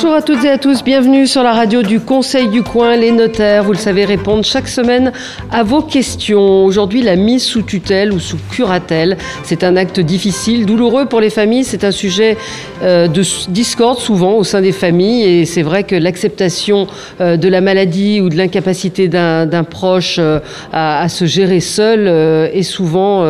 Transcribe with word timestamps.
Bonjour 0.00 0.14
à 0.14 0.22
toutes 0.22 0.44
et 0.44 0.50
à 0.50 0.58
tous, 0.58 0.84
bienvenue 0.84 1.26
sur 1.26 1.42
la 1.42 1.52
radio 1.52 1.82
du 1.82 1.98
Conseil 1.98 2.46
du 2.46 2.62
Coin. 2.62 2.94
Les 2.94 3.10
notaires, 3.10 3.64
vous 3.64 3.72
le 3.72 3.78
savez, 3.78 4.04
répondent 4.04 4.44
chaque 4.44 4.68
semaine 4.68 5.10
à 5.50 5.64
vos 5.64 5.82
questions. 5.82 6.64
Aujourd'hui, 6.64 7.02
la 7.02 7.16
mise 7.16 7.42
sous 7.42 7.62
tutelle 7.62 8.12
ou 8.12 8.20
sous 8.20 8.36
curatelle, 8.52 9.16
c'est 9.42 9.64
un 9.64 9.74
acte 9.74 9.98
difficile, 9.98 10.66
douloureux 10.66 11.06
pour 11.06 11.20
les 11.20 11.30
familles. 11.30 11.64
C'est 11.64 11.82
un 11.82 11.90
sujet 11.90 12.36
euh, 12.84 13.08
de 13.08 13.24
discorde 13.50 13.98
souvent 13.98 14.34
au 14.34 14.44
sein 14.44 14.60
des 14.60 14.70
familles 14.70 15.24
et 15.24 15.44
c'est 15.46 15.62
vrai 15.62 15.82
que 15.82 15.96
l'acceptation 15.96 16.86
euh, 17.20 17.36
de 17.36 17.48
la 17.48 17.60
maladie 17.60 18.20
ou 18.20 18.28
de 18.28 18.36
l'incapacité 18.36 19.08
d'un 19.08 19.64
proche 19.64 20.18
euh, 20.20 20.38
à, 20.72 21.02
à, 21.02 21.08
se 21.08 21.24
gérer 21.24 21.58
seul 21.58 22.06
est 22.54 22.62
souvent 22.62 23.26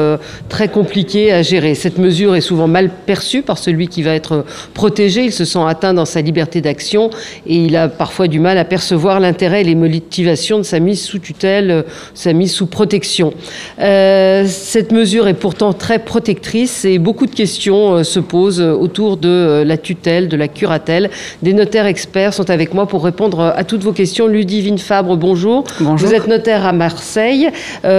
très 0.50 0.68
compliquée 0.68 1.32
à 1.32 1.40
gérer. 1.40 1.74
Cette 1.74 1.96
mesure 1.96 2.34
est 2.34 2.42
souvent 2.42 2.68
mal 2.68 2.90
perçue 2.90 3.40
par 3.40 3.56
celui 3.56 3.88
qui 3.88 4.02
va 4.02 4.12
être 4.12 4.44
protégé. 4.74 5.24
Il 5.24 5.32
se 5.32 5.46
sent 5.46 5.60
atteint 5.66 5.94
dans 5.94 6.04
sa 6.04 6.20
liberté 6.20 6.57
d'action 6.60 7.10
et 7.46 7.56
il 7.56 7.76
a 7.76 7.88
parfois 7.88 8.28
du 8.28 8.40
mal 8.40 8.58
à 8.58 8.64
percevoir 8.64 9.20
l'intérêt 9.20 9.62
et 9.62 9.64
les 9.64 9.74
motivations 9.74 10.58
de 10.58 10.62
sa 10.62 10.80
mise 10.80 11.02
sous 11.02 11.18
tutelle, 11.18 11.70
euh, 11.70 11.82
sa 12.14 12.32
mise 12.32 12.52
sous 12.52 12.66
protection. 12.66 13.32
Euh, 13.80 14.44
cette 14.46 14.92
mesure 14.92 15.28
est 15.28 15.34
pourtant 15.34 15.72
très 15.72 15.98
protectrice 15.98 16.84
et 16.84 16.98
beaucoup 16.98 17.26
de 17.26 17.34
questions 17.34 17.94
euh, 17.94 18.02
se 18.02 18.20
posent 18.20 18.60
autour 18.60 19.16
de 19.16 19.62
la 19.66 19.76
tutelle, 19.76 20.28
de 20.28 20.36
la 20.36 20.48
curatelle. 20.48 21.10
Des 21.42 21.52
notaires 21.52 21.86
experts 21.86 22.34
sont 22.34 22.50
avec 22.50 22.74
moi 22.74 22.86
pour 22.86 23.04
répondre 23.04 23.40
à 23.40 23.64
toutes 23.64 23.82
vos 23.82 23.92
questions. 23.92 24.26
Ludivine 24.26 24.78
Fabre, 24.78 25.16
bonjour. 25.16 25.64
Bonjour. 25.80 26.08
Vous 26.08 26.14
êtes 26.14 26.26
notaire 26.26 26.66
à 26.66 26.72
Marseille. 26.72 27.48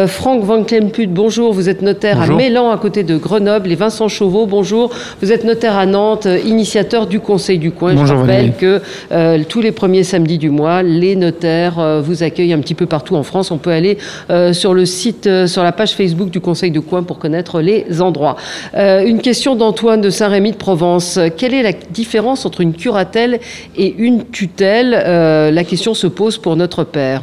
Franck 0.08 0.44
Van 0.44 0.64
Klemput, 0.64 1.08
bonjour. 1.08 1.54
Vous 1.54 1.70
êtes 1.70 1.82
notaire 1.82 2.22
à 2.22 2.28
Mélan, 2.28 2.72
à 2.72 2.78
côté 2.78 3.04
de 3.04 3.18
Grenoble. 3.18 3.72
Et 3.72 3.76
Vincent 3.76 4.08
Chauveau, 4.08 4.46
bonjour. 4.46 4.92
Vous 5.22 5.32
êtes 5.32 5.44
notaire 5.44 5.78
à 5.78 5.86
Nantes, 5.86 6.28
initiateur 6.46 7.08
du 7.08 7.20
Conseil 7.20 7.58
du 7.58 7.72
coin. 7.72 7.94
Bonjour, 7.94 8.08
Je 8.08 8.22
rappelle 8.22 8.49
que 8.52 8.82
euh, 9.12 9.44
tous 9.48 9.62
les 9.62 9.72
premiers 9.72 10.04
samedis 10.04 10.38
du 10.38 10.50
mois, 10.50 10.84
les 10.84 11.16
notaires 11.16 11.80
euh, 11.80 12.02
vous 12.02 12.24
accueillent 12.24 12.54
un 12.54 12.60
petit 12.60 12.76
peu 12.76 12.86
partout 12.86 13.16
en 13.16 13.24
France. 13.24 13.52
On 13.52 13.58
peut 13.58 13.72
aller 13.72 13.98
euh, 14.30 14.54
sur 14.54 14.74
le 14.74 14.86
site, 14.86 15.30
sur 15.48 15.64
la 15.64 15.72
page 15.72 15.94
Facebook 15.94 16.30
du 16.30 16.40
Conseil 16.40 16.72
de 16.72 16.80
Coin 16.80 17.04
pour 17.04 17.20
connaître 17.20 17.62
les 17.62 18.02
endroits. 18.02 18.36
une 18.76 19.22
question 19.22 19.56
d'Antoine 19.56 20.02
de 20.02 20.10
Saint-Rémy 20.10 20.52
de 20.52 20.58
Provence. 20.58 21.20
Quelle 21.38 21.54
est 21.54 21.64
la 21.64 21.74
différence 21.74 22.46
entre 22.46 22.62
une 22.62 22.74
curatelle 22.74 23.40
et 23.78 23.96
une 23.98 24.26
tutelle? 24.26 24.92
La 24.92 25.64
question 25.64 25.94
se 25.94 26.08
pose 26.08 26.38
pour 26.38 26.56
notre 26.56 26.84
père. 26.84 27.22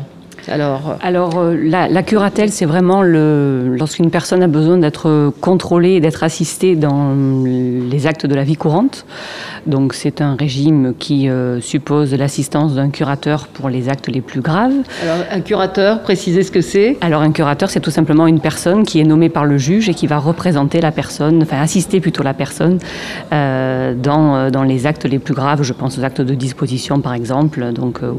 Alors, 0.48 0.96
Alors 1.02 1.42
la, 1.52 1.88
la, 1.88 2.02
curatelle, 2.02 2.50
c'est 2.50 2.66
vraiment 2.66 3.02
lorsqu'une 3.02 4.10
personne 4.10 4.42
a 4.42 4.46
besoin 4.46 4.78
d'être 4.78 5.32
contrôlée 5.40 5.92
et 5.92 6.00
d'être 6.00 6.22
assistée 6.22 6.76
dans 6.76 7.14
les 7.44 8.06
actes 8.06 8.26
de 8.26 8.34
la 8.34 8.44
vie 8.44 8.56
courante. 8.56 9.04
Donc 9.66 9.94
c'est 9.94 10.20
un 10.20 10.36
régime 10.36 10.94
qui 10.98 11.28
euh, 11.28 11.60
suppose 11.60 12.14
l'assistance 12.14 12.74
d'un 12.74 12.90
curateur 12.90 13.48
pour 13.48 13.68
les 13.68 13.88
actes 13.88 14.08
les 14.08 14.20
plus 14.20 14.40
graves. 14.40 14.72
Alors 15.02 15.24
un 15.30 15.40
curateur, 15.40 16.02
précisez 16.02 16.44
ce 16.44 16.52
que 16.52 16.60
c'est 16.60 16.96
Alors 17.00 17.22
un 17.22 17.32
curateur, 17.32 17.68
c'est 17.68 17.80
tout 17.80 17.90
simplement 17.90 18.28
une 18.28 18.40
personne 18.40 18.84
qui 18.84 19.00
est 19.00 19.04
nommée 19.04 19.28
par 19.28 19.44
le 19.44 19.58
juge 19.58 19.88
et 19.88 19.94
qui 19.94 20.06
va 20.06 20.18
représenter 20.18 20.80
la 20.80 20.92
personne, 20.92 21.42
enfin 21.42 21.60
assister 21.60 22.00
plutôt 22.00 22.22
la 22.22 22.34
personne 22.34 22.78
euh, 23.32 23.94
dans, 23.94 24.36
euh, 24.36 24.50
dans 24.50 24.62
les 24.62 24.86
actes 24.86 25.04
les 25.04 25.18
plus 25.18 25.34
graves. 25.34 25.62
Je 25.62 25.72
pense 25.72 25.98
aux 25.98 26.04
actes 26.04 26.20
de 26.20 26.34
disposition 26.34 27.00
par 27.00 27.14
exemple, 27.14 27.72
donc 27.72 28.00
où 28.02 28.18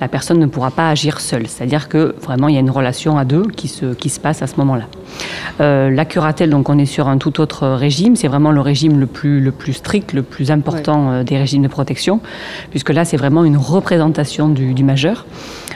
la 0.00 0.08
personne 0.08 0.38
ne 0.40 0.46
pourra 0.46 0.72
pas 0.72 0.90
agir 0.90 1.20
seule. 1.20 1.46
C'est-à-dire 1.60 1.90
que 1.90 2.14
vraiment 2.22 2.48
il 2.48 2.54
y 2.54 2.56
a 2.56 2.60
une 2.60 2.70
relation 2.70 3.18
à 3.18 3.26
deux 3.26 3.42
qui 3.42 3.68
se, 3.68 3.92
qui 3.92 4.08
se 4.08 4.18
passe 4.18 4.40
à 4.40 4.46
ce 4.46 4.56
moment-là. 4.56 4.86
la 5.58 6.04
curatelle, 6.06 6.48
donc 6.48 6.70
on 6.70 6.78
est 6.78 6.86
sur 6.86 7.06
un 7.08 7.18
tout 7.18 7.38
autre 7.38 7.68
régime. 7.68 8.16
C'est 8.16 8.28
vraiment 8.28 8.50
le 8.50 8.62
régime 8.62 8.98
le 8.98 9.06
plus, 9.06 9.40
le 9.40 9.52
plus 9.52 9.74
strict, 9.74 10.14
le 10.14 10.22
plus 10.22 10.50
important 10.50 11.10
euh, 11.10 11.22
des 11.22 11.36
régimes 11.36 11.62
de 11.62 11.68
protection, 11.68 12.20
puisque 12.70 12.90
là, 12.90 13.04
c'est 13.04 13.16
vraiment 13.16 13.44
une 13.44 13.56
représentation 13.56 14.48
du, 14.48 14.82
majeur 14.82 15.26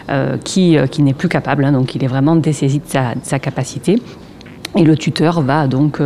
euh, 0.08 0.36
qui, 0.42 0.78
euh, 0.78 0.86
qui 0.86 1.02
n'est 1.02 1.12
plus 1.12 1.28
capable, 1.28 1.64
hein, 1.64 1.72
donc 1.72 1.94
il 1.94 2.02
est 2.02 2.08
vraiment 2.08 2.36
dessaisi 2.36 2.78
de 2.78 2.86
sa, 2.86 3.14
de 3.14 3.20
sa 3.22 3.38
capacité. 3.38 4.00
Et 4.76 4.82
le 4.82 4.96
tuteur 4.96 5.40
va 5.42 5.66
donc 5.66 5.98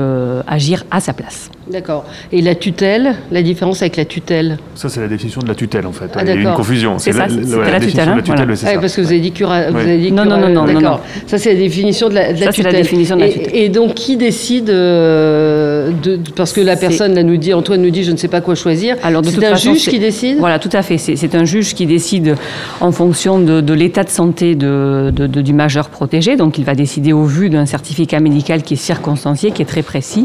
agir 0.47 0.85
à 0.91 1.01
sa 1.01 1.13
place. 1.13 1.51
D'accord. 1.71 2.05
Et 2.33 2.41
la 2.41 2.55
tutelle, 2.55 3.15
la 3.31 3.43
différence 3.43 3.83
avec 3.83 3.97
la 3.97 4.05
tutelle? 4.05 4.59
Ça, 4.75 4.89
c'est 4.89 5.01
la 5.01 5.09
définition 5.09 5.43
de 5.43 5.49
la 5.49 5.55
tutelle, 5.55 5.87
en 5.87 5.93
fait. 5.93 6.11
Ah, 6.15 6.21
Il 6.23 6.29
y 6.29 6.31
a 6.31 6.35
une 6.35 6.55
confusion. 6.55 6.99
C'est 6.99 7.13
ça, 7.13 7.27
c'est 7.29 7.57
la, 7.57 7.71
la, 7.73 7.81
tutelle. 7.81 8.09
Hein, 8.09 8.21
tutelle 8.23 8.55
ah, 8.65 8.79
parce 8.81 8.97
que 8.97 9.03
vous 9.03 9.09
avez 9.09 9.21
dit 9.21 9.33
cura... 9.33 9.71
vous 9.71 9.77
avez 9.77 9.99
dit 9.99 10.13
non, 10.13 10.25
non, 10.25 10.39
non, 10.39 10.49
non, 10.49 10.65
D'accord. 10.65 11.03
Ça, 11.27 11.37
c'est 11.39 11.53
la 11.53 11.59
définition 11.59 12.09
de 12.09 12.15
la, 12.15 12.33
de 12.33 12.39
ça, 12.39 12.53
tutelle. 12.53 12.73
La 12.73 12.81
définition 12.81 13.17
de 13.17 13.21
la 13.21 13.29
tutelle. 13.29 13.51
Et, 13.55 13.65
et 13.65 13.69
donc, 13.69 13.95
qui 13.95 14.17
décide 14.17 14.71
euh, 14.71 15.91
de, 16.03 16.19
Parce 16.35 16.53
que 16.53 16.61
la 16.61 16.77
personne, 16.77 17.15
là, 17.15 17.23
nous 17.23 17.37
dit, 17.37 17.53
Antoine 17.53 17.83
nous 17.83 17.91
dit, 17.91 18.05
je 18.05 18.13
ne 18.13 18.17
sais 18.17 18.29
pas 18.29 18.41
quoi 18.41 18.55
choisir. 18.55 18.97
Alors, 19.03 19.23
c'est 19.25 19.45
un 19.45 19.51
façon, 19.51 19.75
juge 19.75 19.89
qui 19.89 19.99
décide? 19.99 20.39
Voilà, 20.39 20.59
tout 20.59 20.71
à 20.73 20.83
fait. 20.83 20.97
C'est 20.99 21.35
un 21.35 21.45
juge 21.45 21.75
qui 21.75 21.87
décide 21.87 22.37
en 22.81 22.93
fonction 22.93 23.41
de, 23.41 23.61
de 23.61 23.75
l'état 23.75 24.05
de 24.05 24.11
santé 24.11 24.55
de, 24.55 25.11
du 25.11 25.53
majeur 25.53 25.91
protégé. 25.91 26.37
Donc, 26.37 26.57
il 26.57 26.65
va 26.65 26.75
décider 26.75 27.13
au 27.13 27.25
vu 27.25 27.51
d'un 27.51 27.67
certificat 27.67 28.21
médical 28.21 28.58
qui 28.63 28.75
est 28.75 28.79
circonstancié, 28.79 29.51
qui 29.51 29.63
est 29.63 29.67
très 29.67 29.83
précis, 29.83 30.25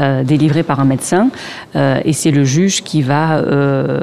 euh, 0.00 0.22
délivré 0.24 0.62
par 0.62 0.80
un 0.80 0.84
médecin. 0.84 1.28
Euh, 1.76 2.00
et 2.04 2.12
c'est 2.12 2.30
le 2.30 2.44
juge 2.44 2.82
qui 2.82 3.02
va, 3.02 3.38
euh, 3.38 3.98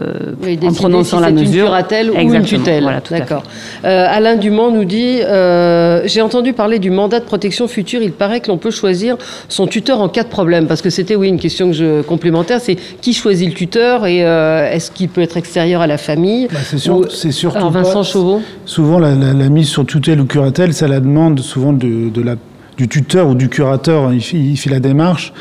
en 0.63 0.74
prononçant 0.74 1.18
si 1.18 1.24
la 1.24 1.31
mesure, 1.31 1.66
une 1.66 1.69
curatelle 1.69 2.12
ou 2.12 2.16
une 2.19 2.44
tutelle. 2.44 2.84
Voilà, 2.84 3.02
D'accord. 3.09 3.44
Euh, 3.85 4.06
Alain 4.09 4.35
Dumont 4.35 4.72
nous 4.72 4.85
dit 4.85 5.19
euh, 5.22 6.02
j'ai 6.06 6.22
entendu 6.22 6.53
parler 6.53 6.80
du 6.80 6.90
mandat 6.90 7.19
de 7.19 7.25
protection 7.25 7.68
future. 7.68 8.02
Il 8.02 8.12
paraît 8.12 8.40
que 8.40 8.47
l'on 8.47 8.57
peut 8.57 8.72
choisir 8.72 9.18
son 9.47 9.68
tuteur 9.68 10.01
en 10.01 10.09
cas 10.09 10.24
de 10.24 10.30
problème, 10.30 10.68
parce 10.68 10.81
que 10.81 10.90
c'était 10.90 11.16
oui 11.16 11.28
une 11.28 11.40
question 11.40 11.68
que 11.68 11.74
je 11.74 12.01
complémentaire, 12.01 12.59
c'est 12.62 12.75
qui 13.01 13.13
choisit 13.13 13.50
le 13.50 13.53
tuteur 13.53 14.06
et 14.06 14.25
euh, 14.25 14.72
est-ce 14.72 14.91
qu'il 14.91 15.09
peut 15.09 15.22
être 15.22 15.38
extérieur 15.38 15.81
à 15.81 15.88
la 15.88 15.97
famille 15.97 16.47
bah, 16.51 16.59
C'est 16.63 16.78
sûr, 16.78 17.12
c'est 17.12 17.31
surtout 17.31 17.57
Alors 17.57 17.72
Vincent 17.72 18.03
Chauveau. 18.03 18.41
Souvent 18.66 19.00
la, 19.00 19.16
la, 19.16 19.34
la, 19.34 19.50
mise 19.50 19.69
sur 19.69 19.86
tutelle 19.86 20.22
ou 20.22 20.25
curatelle, 20.25 20.74
ça 20.74 20.88
la 20.88 21.00
demande 21.00 21.40
souvent 21.40 21.74
de, 21.74 22.09
de 22.09 22.22
la 22.22 22.36
du 22.79 22.88
tuteur 22.88 23.28
ou 23.28 23.35
du 23.35 23.50
curateur, 23.50 24.13
il 24.13 24.22
il 24.34 24.56
fait 24.56 24.69
la 24.69 24.79
démarche. 24.79 25.34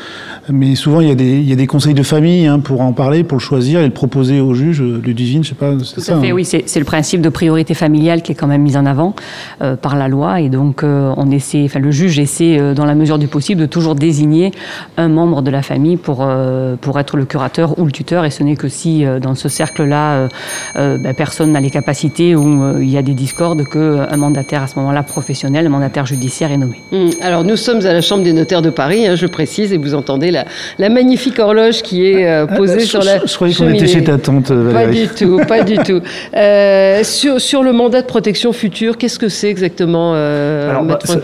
Mais 0.51 0.75
souvent, 0.75 1.01
il 1.01 1.07
y 1.07 1.11
a 1.11 1.15
des, 1.15 1.37
il 1.37 1.49
y 1.49 1.53
a 1.53 1.55
des 1.55 1.67
conseils 1.67 1.93
de 1.93 2.03
famille 2.03 2.47
hein, 2.47 2.59
pour 2.59 2.81
en 2.81 2.93
parler, 2.93 3.23
pour 3.23 3.37
le 3.37 3.41
choisir 3.41 3.79
et 3.81 3.85
le 3.85 3.93
proposer 3.93 4.39
au 4.39 4.53
juge, 4.53 4.81
le 4.81 5.13
divine, 5.13 5.43
je 5.43 5.49
sais 5.49 5.55
pas. 5.55 5.73
Tout 5.73 5.83
ça, 5.83 6.17
à 6.17 6.19
fait, 6.19 6.29
hein. 6.29 6.33
oui, 6.33 6.45
c'est 6.45 6.79
le 6.79 6.85
principe 6.85 7.21
de 7.21 7.29
priorité 7.29 7.73
familiale 7.73 8.21
qui 8.21 8.31
est 8.31 8.35
quand 8.35 8.47
même 8.47 8.61
mis 8.61 8.77
en 8.77 8.85
avant 8.85 9.15
euh, 9.61 9.75
par 9.75 9.95
la 9.95 10.07
loi. 10.07 10.41
Et 10.41 10.49
donc, 10.49 10.83
euh, 10.83 11.13
on 11.17 11.29
essaie, 11.31 11.63
enfin, 11.65 11.79
le 11.79 11.91
juge 11.91 12.19
essaie, 12.19 12.59
euh, 12.59 12.73
dans 12.73 12.85
la 12.85 12.95
mesure 12.95 13.19
du 13.19 13.27
possible, 13.27 13.61
de 13.61 13.65
toujours 13.65 13.95
désigner 13.95 14.51
un 14.97 15.07
membre 15.07 15.41
de 15.41 15.51
la 15.51 15.61
famille 15.61 15.97
pour, 15.97 16.19
euh, 16.21 16.75
pour 16.79 16.99
être 16.99 17.17
le 17.17 17.25
curateur 17.25 17.77
ou 17.79 17.85
le 17.85 17.91
tuteur. 17.91 18.25
Et 18.25 18.31
ce 18.31 18.43
n'est 18.43 18.55
que 18.55 18.67
si, 18.67 19.05
euh, 19.05 19.19
dans 19.19 19.35
ce 19.35 19.49
cercle-là, 19.49 20.27
ben, 20.75 21.13
personne 21.15 21.51
n'a 21.51 21.59
les 21.59 21.69
capacités 21.69 22.35
ou 22.35 22.79
il 22.79 22.89
y 22.89 22.97
a 22.97 23.01
des 23.01 23.13
discordes, 23.13 23.63
qu'un 23.65 24.17
mandataire 24.17 24.63
à 24.63 24.67
ce 24.67 24.77
moment-là 24.79 25.03
professionnel, 25.03 25.65
un 25.67 25.69
mandataire 25.69 26.05
judiciaire 26.05 26.51
est 26.51 26.57
nommé. 26.57 26.81
Mmh. 26.91 27.09
Alors, 27.21 27.43
nous 27.43 27.55
sommes 27.55 27.85
à 27.85 27.93
la 27.93 28.01
Chambre 28.01 28.23
des 28.23 28.33
notaires 28.33 28.61
de 28.61 28.69
Paris, 28.69 29.07
hein, 29.07 29.15
je 29.15 29.27
précise, 29.27 29.73
et 29.73 29.77
vous 29.77 29.93
entendez 29.93 30.31
la, 30.31 30.38
la 30.77 30.89
magnifique 30.89 31.39
horloge 31.39 31.81
qui 31.81 32.05
est 32.05 32.27
euh, 32.27 32.45
posée 32.45 32.79
ah, 32.79 32.85
sur 32.85 33.01
je, 33.01 33.05
la 33.05 33.25
Je 33.25 33.35
croyais 33.35 33.53
qu'on 33.53 33.69
était 33.69 33.87
chez 33.87 34.03
ta 34.03 34.17
tante, 34.17 34.51
Valérie. 34.51 35.07
Pas 35.07 35.13
du 35.13 35.15
tout, 35.15 35.41
pas 35.47 35.63
du 35.63 35.77
tout. 35.77 36.01
Euh, 36.35 37.03
sur, 37.03 37.41
sur, 37.41 37.63
le 37.63 37.73
mandat 37.73 38.01
de 38.01 38.07
protection 38.07 38.53
future, 38.53 38.97
qu'est-ce 38.97 39.19
que 39.19 39.29
c'est 39.29 39.49
exactement, 39.49 40.13
euh, 40.15 40.69
alors, 40.69 40.83
bah, 40.83 40.99
ça, 41.03 41.17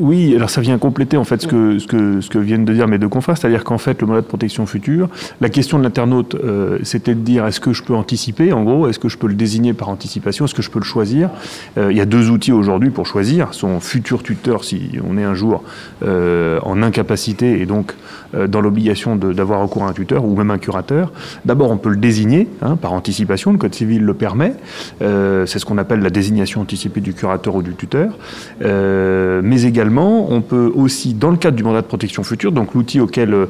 Oui, 0.00 0.34
alors 0.36 0.50
ça 0.50 0.60
vient 0.60 0.76
compléter 0.78 1.16
en 1.16 1.24
fait 1.24 1.42
ce 1.42 1.46
que, 1.46 1.78
ce 1.78 1.86
que, 1.86 2.20
ce 2.20 2.28
que 2.28 2.38
viennent 2.38 2.64
de 2.64 2.72
dire 2.72 2.86
mes 2.86 2.98
deux 2.98 3.08
confrères, 3.08 3.36
c'est-à-dire 3.36 3.64
qu'en 3.64 3.78
fait, 3.78 4.00
le 4.00 4.06
mandat 4.06 4.20
de 4.20 4.26
protection 4.26 4.66
future, 4.66 5.08
la 5.40 5.48
question 5.48 5.78
de 5.78 5.84
l'internaute, 5.84 6.34
euh, 6.34 6.78
c'était 6.82 7.14
de 7.14 7.20
dire 7.20 7.46
est-ce 7.46 7.60
que 7.60 7.72
je 7.72 7.82
peux 7.82 7.94
anticiper, 7.94 8.52
en 8.52 8.62
gros, 8.62 8.88
est-ce 8.88 8.98
que 8.98 9.08
je 9.08 9.18
peux 9.18 9.28
le 9.28 9.34
désigner 9.34 9.72
par 9.72 9.88
anticipation, 9.88 10.44
est-ce 10.44 10.54
que 10.54 10.62
je 10.62 10.70
peux 10.70 10.78
le 10.78 10.84
choisir 10.84 11.30
euh, 11.78 11.90
Il 11.90 11.96
y 11.96 12.00
a 12.00 12.06
deux 12.06 12.30
outils 12.30 12.52
aujourd'hui 12.52 12.90
pour 12.90 13.06
choisir, 13.06 13.54
son 13.54 13.80
futur 13.80 14.22
tuteur, 14.22 14.64
si 14.64 14.92
on 15.08 15.16
est 15.16 15.24
un 15.24 15.34
jour 15.34 15.62
euh, 16.04 16.58
en 16.62 16.82
incapacité 16.82 17.60
et 17.60 17.66
donc 17.66 17.94
euh, 18.34 18.43
dans 18.48 18.60
l'obligation 18.60 19.16
d'avoir 19.16 19.60
recours 19.60 19.84
à 19.84 19.88
un 19.88 19.92
tuteur 19.92 20.24
ou 20.24 20.36
même 20.36 20.50
un 20.50 20.58
curateur. 20.58 21.12
D'abord, 21.44 21.70
on 21.70 21.76
peut 21.76 21.90
le 21.90 21.96
désigner 21.96 22.48
hein, 22.62 22.76
par 22.76 22.92
anticipation, 22.92 23.52
le 23.52 23.58
Code 23.58 23.74
civil 23.74 24.02
le 24.02 24.14
permet. 24.14 24.54
Euh, 25.02 25.46
c'est 25.46 25.58
ce 25.58 25.64
qu'on 25.64 25.78
appelle 25.78 26.00
la 26.00 26.10
désignation 26.10 26.60
anticipée 26.60 27.00
du 27.00 27.14
curateur 27.14 27.54
ou 27.54 27.62
du 27.62 27.74
tuteur. 27.74 28.18
Euh, 28.62 29.40
mais 29.42 29.62
également, 29.62 30.30
on 30.30 30.40
peut 30.40 30.72
aussi, 30.74 31.14
dans 31.14 31.30
le 31.30 31.36
cadre 31.36 31.56
du 31.56 31.62
mandat 31.62 31.82
de 31.82 31.86
protection 31.86 32.22
future, 32.22 32.52
donc 32.52 32.74
l'outil 32.74 33.00
auquel 33.00 33.34
euh, 33.34 33.46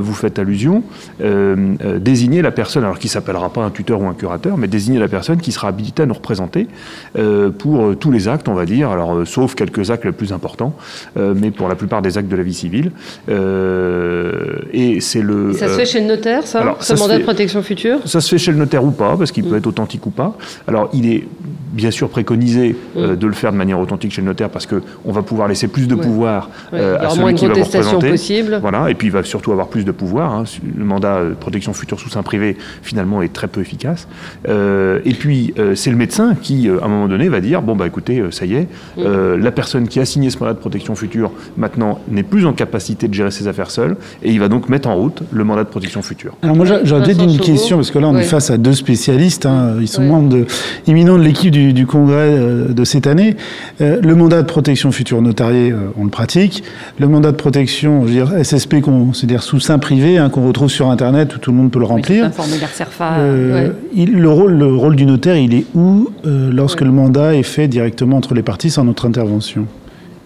vous 0.00 0.14
faites 0.14 0.38
allusion, 0.38 0.82
euh, 1.20 1.74
euh, 1.84 1.98
désigner 1.98 2.42
la 2.42 2.50
personne, 2.50 2.84
alors 2.84 2.98
qui 2.98 3.08
s'appellera 3.08 3.50
pas 3.50 3.62
un 3.62 3.70
tuteur 3.70 4.00
ou 4.00 4.06
un 4.06 4.14
curateur, 4.14 4.56
mais 4.56 4.68
désigner 4.68 4.98
la 4.98 5.08
personne 5.08 5.38
qui 5.38 5.52
sera 5.52 5.68
habilitée 5.68 6.02
à 6.02 6.06
nous 6.06 6.14
représenter 6.14 6.68
pour 7.58 7.96
tous 7.96 8.10
les 8.10 8.28
actes, 8.28 8.48
on 8.48 8.54
va 8.54 8.66
dire, 8.66 8.90
alors 8.90 9.26
sauf 9.26 9.54
quelques 9.54 9.90
actes 9.90 10.04
les 10.04 10.12
plus 10.12 10.32
importants, 10.32 10.74
mais 11.16 11.50
pour 11.50 11.68
la 11.68 11.74
plupart 11.74 12.02
des 12.02 12.18
actes 12.18 12.28
de 12.28 12.36
la 12.36 12.42
vie 12.42 12.54
civile. 12.54 12.92
Euh, 13.28 14.33
et 14.72 15.00
c'est 15.00 15.20
le. 15.22 15.52
ça 15.52 15.68
se 15.68 15.74
fait 15.74 15.86
chez 15.86 16.00
le 16.00 16.06
notaire, 16.06 16.46
ça 16.46 16.60
alors, 16.60 16.82
Ce 16.82 16.96
ça 16.96 17.02
mandat 17.02 17.18
de 17.18 17.22
protection 17.24 17.62
future 17.62 17.98
Ça 18.06 18.20
se 18.20 18.28
fait 18.28 18.38
chez 18.38 18.52
le 18.52 18.58
notaire 18.58 18.84
ou 18.84 18.90
pas, 18.90 19.16
parce 19.16 19.32
qu'il 19.32 19.44
peut 19.44 19.54
Mm. 19.54 19.58
être 19.58 19.66
authentique 19.66 20.06
ou 20.06 20.10
pas. 20.10 20.36
Alors, 20.68 20.90
il 20.92 21.06
est 21.12 21.24
bien 21.74 21.90
sûr 21.90 22.08
préconisé 22.08 22.76
euh, 22.96 23.16
de 23.16 23.26
le 23.26 23.32
faire 23.34 23.52
de 23.52 23.56
manière 23.58 23.78
authentique 23.78 24.12
chez 24.12 24.20
le 24.22 24.26
notaire, 24.28 24.48
parce 24.48 24.66
qu'on 24.66 25.12
va 25.12 25.22
pouvoir 25.22 25.48
laisser 25.48 25.68
plus 25.68 25.86
de 25.88 25.94
Mm. 25.94 25.98
Ouais. 25.98 26.04
pouvoir 26.06 26.50
Ouais, 26.72 26.78
euh, 26.80 26.96
y 27.02 27.04
à 27.04 27.10
celui 27.10 27.34
qui 27.34 27.46
va 27.46 27.54
vous 27.54 27.62
représenter. 27.64 28.10
possible. 28.10 28.58
Voilà, 28.62 28.90
et 28.90 28.94
puis 28.94 29.08
il 29.08 29.12
va 29.12 29.22
surtout 29.22 29.52
avoir 29.52 29.68
plus 29.68 29.84
de 29.84 29.92
pouvoir. 29.92 30.32
hein. 30.32 30.44
Le 30.76 30.84
mandat 30.84 31.16
euh, 31.16 31.30
de 31.30 31.34
protection 31.34 31.72
future 31.72 31.98
sous 32.00 32.08
sein 32.08 32.22
privé, 32.22 32.56
finalement, 32.82 33.20
est 33.22 33.32
très 33.32 33.48
peu 33.48 33.60
efficace. 33.60 34.08
Euh, 34.48 35.00
et 35.04 35.12
puis, 35.14 35.54
euh, 35.58 35.74
c'est 35.74 35.90
le 35.90 35.96
médecin 35.96 36.34
qui, 36.40 36.68
euh, 36.68 36.80
à 36.80 36.86
un 36.86 36.88
moment 36.88 37.08
donné, 37.08 37.28
va 37.28 37.40
dire 37.40 37.62
bon, 37.62 37.76
bah 37.76 37.86
écoutez, 37.86 38.20
euh, 38.20 38.30
ça 38.30 38.44
y 38.46 38.54
est, 38.54 38.68
Mm. 38.96 39.36
la 39.40 39.50
personne 39.52 39.88
qui 39.88 40.00
a 40.00 40.04
signé 40.04 40.30
ce 40.30 40.38
mandat 40.38 40.54
de 40.54 40.58
protection 40.58 40.94
future, 40.94 41.30
maintenant, 41.56 41.98
n'est 42.08 42.22
plus 42.22 42.46
en 42.46 42.52
capacité 42.52 43.08
de 43.08 43.14
gérer 43.14 43.30
ses 43.30 43.48
affaires 43.48 43.70
seule, 43.70 43.96
et 44.22 44.30
il 44.30 44.40
va 44.40 44.48
donc 44.48 44.68
mettre 44.68 44.88
en 44.88 44.94
route 44.96 45.22
le 45.32 45.44
mandat 45.44 45.64
de 45.64 45.68
protection 45.68 46.02
future. 46.02 46.34
Alors 46.42 46.56
moi, 46.56 46.64
j'a- 46.66 46.84
j'aurais 46.84 47.02
peut-être 47.04 47.22
une 47.22 47.38
question, 47.38 47.76
parce 47.76 47.90
que 47.90 47.98
là, 47.98 48.08
on 48.08 48.14
Ouais. 48.14 48.20
est 48.20 48.24
face 48.24 48.50
à 48.50 48.56
deux 48.58 48.72
spécialistes. 48.74 49.46
hein. 49.46 49.76
Ils 49.80 49.88
sont 49.88 50.02
Ouais. 50.02 50.08
membres 50.08 50.28
de, 50.28 50.46
éminents 50.86 51.18
de 51.18 51.22
l'équipe 51.22 51.50
du, 51.50 51.63
du 51.72 51.86
congrès 51.86 52.14
euh, 52.32 52.68
de 52.68 52.84
cette 52.84 53.06
année. 53.06 53.36
Euh, 53.80 54.00
le 54.02 54.14
mandat 54.14 54.42
de 54.42 54.46
protection 54.46 54.92
future 54.92 55.22
notarié, 55.22 55.70
euh, 55.72 55.76
on 55.98 56.04
le 56.04 56.10
pratique. 56.10 56.62
Le 56.98 57.08
mandat 57.08 57.32
de 57.32 57.36
protection, 57.36 58.02
je 58.02 58.06
veux 58.06 58.12
dire, 58.12 58.32
SSP, 58.44 58.80
qu'on- 58.80 59.12
c'est-à-dire 59.12 59.42
sous 59.42 59.60
sein 59.60 59.78
privé, 59.78 60.18
hein, 60.18 60.28
qu'on 60.28 60.46
retrouve 60.46 60.68
sur 60.70 60.90
Internet, 60.90 61.34
où 61.36 61.38
tout 61.38 61.50
le 61.50 61.56
monde 61.56 61.70
peut 61.70 61.78
le 61.78 61.84
Oui, 61.86 61.90
remplir. 61.92 62.24
un 62.26 62.30
formulaire 62.30 62.68
CERFA. 62.68 63.12
Ouais. 63.20 63.72
il- 63.94 64.12
le, 64.18 64.28
rôle, 64.28 64.52
le 64.58 64.66
rôle 64.74 64.96
du 64.96 65.06
notaire, 65.06 65.36
il 65.36 65.54
est 65.54 65.64
où 65.74 66.08
lorsque 66.24 66.80
Ouais. 66.80 66.86
le 66.86 66.92
mandat 66.92 67.34
est 67.34 67.42
fait 67.42 67.68
directement 67.68 68.16
entre 68.16 68.34
les 68.34 68.42
parties 68.42 68.70
sans 68.70 68.84
notre 68.84 69.06
intervention? 69.06 69.66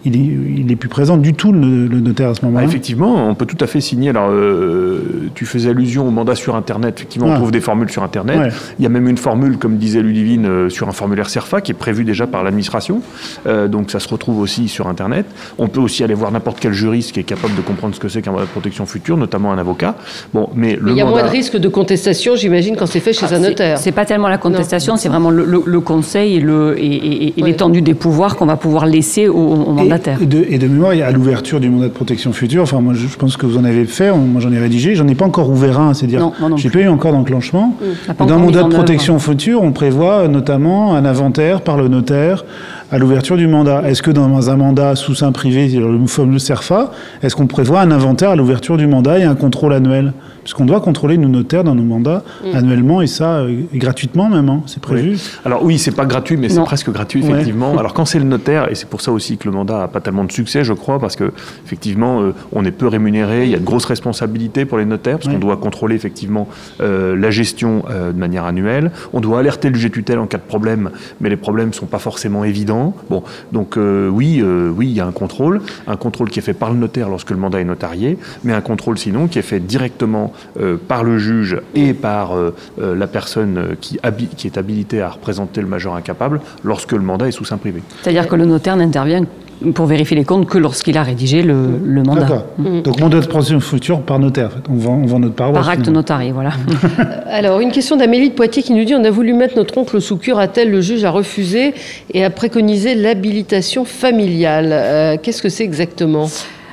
Il 0.05 0.15
est, 0.15 0.19
il 0.61 0.71
est 0.71 0.75
plus 0.75 0.89
présent 0.89 1.17
du 1.17 1.33
tout, 1.33 1.51
le, 1.51 1.87
le 1.87 1.99
notaire, 1.99 2.29
à 2.29 2.33
ce 2.33 2.39
Ah, 2.43 2.45
moment-là 2.47 2.65
effectivement, 2.65 3.27
on 3.29 3.35
peut 3.35 3.45
tout 3.45 3.57
à 3.59 3.67
fait 3.67 3.81
signer. 3.81 4.09
Alors, 4.09 4.29
euh, 4.31 5.29
tu 5.35 5.45
faisais 5.45 5.69
allusion 5.69 6.07
au 6.07 6.11
mandat 6.11 6.35
sur 6.35 6.55
Internet. 6.55 6.95
Effectivement, 6.97 7.27
on 7.27 7.31
Ouais. 7.31 7.35
trouve 7.35 7.51
des 7.51 7.59
formules 7.61 7.89
sur 7.89 8.03
Internet. 8.03 8.37
Ouais. 8.39 8.49
Il 8.79 8.83
y 8.83 8.85
a 8.85 8.89
même 8.89 9.07
une 9.09 9.17
formule, 9.17 9.57
comme 9.57 9.77
disait 9.77 10.01
Ludivine, 10.01 10.45
euh, 10.45 10.69
sur 10.69 10.87
un 10.87 10.91
formulaire 10.93 11.29
CERFA 11.29 11.61
qui 11.61 11.71
est 11.71 11.75
prévu 11.75 12.03
déjà 12.05 12.27
par 12.27 12.43
l'administration. 12.43 13.01
Euh, 13.47 13.67
donc, 13.67 13.91
ça 13.91 13.99
se 13.99 14.07
retrouve 14.07 14.39
aussi 14.39 14.67
sur 14.67 14.87
Internet. 14.87 15.25
On 15.57 15.67
peut 15.67 15.81
aussi 15.81 16.03
aller 16.03 16.13
voir 16.13 16.31
n'importe 16.31 16.59
quel 16.59 16.73
juriste 16.73 17.11
qui 17.11 17.19
est 17.19 17.23
capable 17.23 17.55
de 17.55 17.61
comprendre 17.61 17.93
ce 17.93 17.99
que 17.99 18.07
c'est 18.07 18.21
qu'un 18.21 18.31
mandat 18.31 18.45
de 18.45 18.49
protection 18.49 18.85
future, 18.85 19.17
notamment 19.17 19.51
un 19.51 19.57
avocat. 19.57 19.95
Bon, 20.33 20.49
mais 20.55 20.77
le 20.79 20.91
Il 20.91 20.97
y 20.97 21.01
a 21.01 21.05
mandat... 21.05 21.19
moins 21.21 21.27
de 21.29 21.31
risques 21.35 21.57
de 21.57 21.67
contestation, 21.67 22.35
j'imagine, 22.35 22.75
quand 22.77 22.85
c'est 22.85 22.99
fait 23.01 23.13
chez 23.13 23.25
Ah, 23.29 23.35
un 23.35 23.39
notaire. 23.39 23.77
C'est 23.77 23.91
pas 23.91 24.05
tellement 24.05 24.29
la 24.29 24.37
contestation, 24.37 24.95
c'est 24.95 25.09
vraiment 25.09 25.29
le, 25.29 25.43
le- 25.45 25.63
le 25.65 25.79
conseil 25.81 26.35
et 26.35 26.39
le- 26.39 26.75
et, 26.77 26.85
et- 26.85 27.33
et 27.37 27.41
Ouais. 27.43 27.49
l'étendue 27.49 27.81
des 27.81 27.93
pouvoirs 27.93 28.35
qu'on 28.37 28.45
va 28.45 28.55
pouvoir 28.55 28.85
laisser 28.85 29.27
au, 29.27 29.35
au 29.37 29.73
Et, 30.19 30.23
et 30.23 30.25
de, 30.25 30.45
et 30.49 30.57
de 30.57 30.67
mémoire, 30.67 30.91
à 30.91 31.11
l'ouverture 31.11 31.59
du 31.59 31.69
mandat 31.69 31.87
de 31.87 31.93
protection 31.93 32.33
future, 32.33 32.63
enfin 32.63 32.81
moi 32.81 32.93
je, 32.93 33.07
pense 33.17 33.37
que 33.37 33.45
vous 33.45 33.57
en 33.57 33.63
avez 33.63 33.85
fait, 33.85 34.11
moi 34.11 34.41
j'en 34.41 34.51
ai 34.51 34.59
rédigé, 34.59 34.95
j'en 34.95 35.07
ai 35.07 35.15
pas 35.15 35.25
encore 35.25 35.49
ouvert 35.49 35.79
un, 35.79 35.93
c'est-à-dire 35.93 36.31
j'ai 36.55 36.69
pas 36.69 36.79
eu 36.79 36.87
encore 36.87 37.11
d'enclenchement. 37.11 37.75
pas 38.17 38.25
Dans 38.25 38.35
le 38.35 38.41
mandat 38.41 38.63
de 38.63 38.69
protection 38.69 39.19
future, 39.19 39.61
on 39.63 39.71
prévoit 39.71 40.27
notamment 40.27 40.95
un 40.95 41.05
inventaire 41.05 41.61
par 41.61 41.77
le 41.77 41.87
notaire 41.87 42.45
à 42.91 42.97
l'ouverture 42.97 43.37
du 43.37 43.47
mandat. 43.47 43.83
Est-ce 43.87 44.01
que 44.01 44.11
dans 44.11 44.49
un 44.49 44.55
mandat 44.55 44.95
sous 44.95 45.15
sein 45.15 45.31
privé, 45.31 45.69
c'est-à-dire 45.69 45.87
le 45.89 46.07
fameux 46.07 46.39
CERFA, 46.39 46.91
est-ce 47.21 47.35
qu'on 47.35 47.47
prévoit 47.47 47.81
un 47.81 47.91
inventaire 47.91 48.31
à 48.31 48.35
l'ouverture 48.35 48.77
du 48.77 48.87
mandat 48.87 49.19
et 49.19 49.23
un 49.23 49.35
contrôle 49.35 49.73
annuel? 49.73 50.13
Puisqu'on 50.43 50.65
doit 50.65 50.81
contrôler 50.81 51.17
nos 51.17 51.27
notaires 51.27 51.63
dans 51.63 51.75
nos 51.75 51.83
mandats 51.83 52.23
Mm. 52.43 52.55
annuellement 52.55 53.01
et 53.01 53.07
ça 53.07 53.39
euh, 53.39 53.61
gratuitement 53.73 54.29
même, 54.29 54.49
hein, 54.49 54.61
c'est 54.65 54.81
prévu. 54.81 55.17
Alors 55.45 55.63
oui, 55.63 55.77
c'est 55.77 55.91
pas 55.95 56.05
gratuit, 56.05 56.37
mais 56.37 56.49
c'est 56.49 56.61
presque 56.63 56.89
gratuit 56.91 57.23
Ouais. 57.23 57.31
effectivement. 57.31 57.77
Alors 57.77 57.93
quand 57.93 58.05
c'est 58.05 58.19
le 58.19 58.25
notaire, 58.25 58.71
et 58.71 58.75
c'est 58.75 58.87
pour 58.89 59.01
ça 59.01 59.11
aussi 59.11 59.37
que 59.37 59.47
le 59.47 59.53
mandat 59.53 59.83
a 59.83 59.87
pas 59.87 59.99
tellement 60.01 60.23
de 60.23 60.31
succès, 60.31 60.63
je 60.63 60.73
crois, 60.73 60.99
parce 60.99 61.15
que 61.15 61.31
effectivement, 61.65 62.21
euh, 62.21 62.33
on 62.51 62.63
est 62.65 62.71
peu 62.71 62.87
rémunéré, 62.87 63.45
il 63.45 63.51
y 63.51 63.55
a 63.55 63.59
de 63.59 63.63
grosses 63.65 63.85
responsabilités 63.85 64.65
pour 64.65 64.77
les 64.77 64.85
notaires, 64.85 65.17
parce 65.17 65.27
Ouais. 65.27 65.33
qu'on 65.33 65.39
doit 65.39 65.57
contrôler 65.57 65.95
effectivement 65.95 66.47
euh, 66.81 67.15
la 67.15 67.29
gestion 67.31 67.83
euh, 67.89 68.11
de 68.11 68.17
manière 68.19 68.45
annuelle. 68.45 68.91
On 69.13 69.19
doit 69.21 69.39
alerter 69.39 69.69
le 69.69 69.75
juge 69.75 69.91
tutelle 69.91 70.19
en 70.19 70.27
cas 70.27 70.37
de 70.37 70.43
problème, 70.43 70.91
mais 71.21 71.29
les 71.29 71.35
problèmes 71.37 71.73
sont 71.73 71.85
pas 71.85 71.99
forcément 71.99 72.43
évidents. 72.43 72.95
Bon, 73.09 73.23
donc 73.51 73.77
euh, 73.77 74.07
oui, 74.09 74.39
euh, 74.41 74.69
oui, 74.75 74.87
il 74.87 74.93
y 74.93 74.99
a 75.01 75.05
un 75.05 75.11
contrôle, 75.11 75.61
un 75.87 75.95
contrôle 75.95 76.29
qui 76.29 76.39
est 76.39 76.43
fait 76.43 76.53
par 76.53 76.71
le 76.71 76.77
notaire 76.77 77.09
lorsque 77.09 77.31
le 77.31 77.37
mandat 77.37 77.59
est 77.59 77.65
notarié, 77.65 78.17
mais 78.43 78.53
un 78.53 78.61
contrôle 78.61 78.97
sinon 78.97 79.27
qui 79.27 79.39
est 79.39 79.43
fait 79.43 79.59
directement 79.59 80.28
euh, 80.59 80.77
par 80.87 81.03
le 81.03 81.17
juge 81.17 81.57
et 81.75 81.93
par 81.93 82.35
euh, 82.35 82.55
euh, 82.81 82.95
la 82.95 83.07
personne 83.07 83.75
qui, 83.81 83.97
est 83.97 84.57
habilitée 84.57 85.01
à 85.01 85.09
représenter 85.09 85.61
le 85.61 85.67
majeur 85.67 85.95
incapable 85.95 86.41
lorsque 86.63 86.93
le 86.93 86.99
mandat 86.99 87.27
est 87.27 87.31
sous 87.31 87.45
sein 87.45 87.57
privé. 87.57 87.81
C'est-à-dire 88.01 88.27
que 88.27 88.35
le 88.35 88.45
notaire 88.45 88.75
n'intervient 88.75 89.25
pour 89.73 89.85
vérifier 89.85 90.15
les 90.15 90.23
comptes 90.23 90.47
que 90.47 90.57
lorsqu'il 90.57 90.97
a 90.97 91.03
rédigé 91.03 91.41
le, 91.41 91.79
le 91.83 92.03
mandat. 92.03 92.21
D'accord. 92.21 92.45
Donc 92.83 92.99
mandat 92.99 93.19
de 93.19 93.25
protection 93.25 93.59
future 93.59 94.01
par 94.01 94.19
notaire, 94.19 94.47
en 94.47 94.49
fait. 94.51 94.69
on 94.69 94.75
vend, 94.75 95.01
on 95.03 95.05
vend 95.05 95.19
notre 95.19 95.35
paroisse. 95.35 95.59
Par 95.59 95.69
acte 95.69 95.81
finalement. 95.81 95.99
notarié, 95.99 96.31
voilà. 96.31 96.51
Alors, 97.27 97.59
une 97.59 97.71
question 97.71 97.97
d'Amélie 97.97 98.29
de 98.29 98.35
Poitiers 98.35 98.63
qui 98.63 98.73
nous 98.73 98.85
dit 98.85 98.95
on 98.95 99.03
a 99.03 99.11
voulu 99.11 99.33
mettre 99.33 99.57
notre 99.57 99.77
oncle 99.77 99.99
sous 100.01 100.17
curatelle, 100.17 100.71
le 100.71 100.81
juge 100.81 101.03
a 101.03 101.11
refusé 101.11 101.73
et 102.13 102.23
a 102.23 102.29
préconisé 102.29 102.95
l'habilitation 102.95 103.83
familiale? 103.83 104.69
Euh, 104.71 105.17
Qu'est-ce 105.21 105.41
que 105.41 105.49
c'est 105.49 105.65
exactement? 105.65 106.29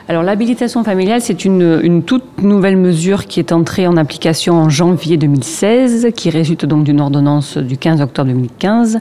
Alors 0.08 0.22
l'habilitation 0.22 0.84
familiale, 0.84 1.20
c'est 1.20 1.44
une, 1.44 2.04
toute 2.04 2.40
nouvelle 2.40 2.76
mesure 2.76 3.26
qui 3.26 3.40
est 3.40 3.50
entrée 3.50 3.88
en 3.88 3.96
application 3.96 4.54
en 4.54 4.68
janvier 4.68 5.16
2016, 5.16 6.10
qui 6.14 6.30
résulte 6.30 6.64
donc 6.64 6.84
d'une 6.84 7.00
ordonnance 7.00 7.58
du 7.58 7.76
15 7.76 8.00
octobre 8.00 8.28
2015, 8.28 9.00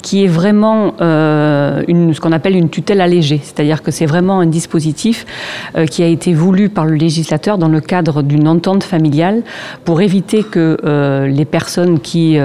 qui 0.00 0.22
est 0.22 0.28
vraiment 0.28 0.94
euh, 1.00 1.82
une, 1.88 2.14
ce 2.14 2.20
qu'on 2.20 2.30
appelle 2.30 2.54
une 2.54 2.70
tutelle 2.70 3.00
allégée, 3.00 3.40
c'est-à-dire 3.42 3.82
que 3.82 3.90
c'est 3.90 4.06
vraiment 4.06 4.38
un 4.38 4.46
dispositif 4.46 5.26
euh, 5.76 5.86
qui 5.86 6.04
a 6.04 6.06
été 6.06 6.32
voulu 6.32 6.68
par 6.68 6.84
le 6.84 6.94
législateur 6.94 7.58
dans 7.58 7.68
le 7.68 7.80
cadre 7.80 8.22
d'une 8.22 8.46
entente 8.46 8.84
familiale 8.84 9.42
pour 9.84 10.02
éviter 10.02 10.44
que 10.44 10.76
euh, 10.84 11.26
les 11.26 11.46
personnes 11.46 11.98
qui, 11.98 12.38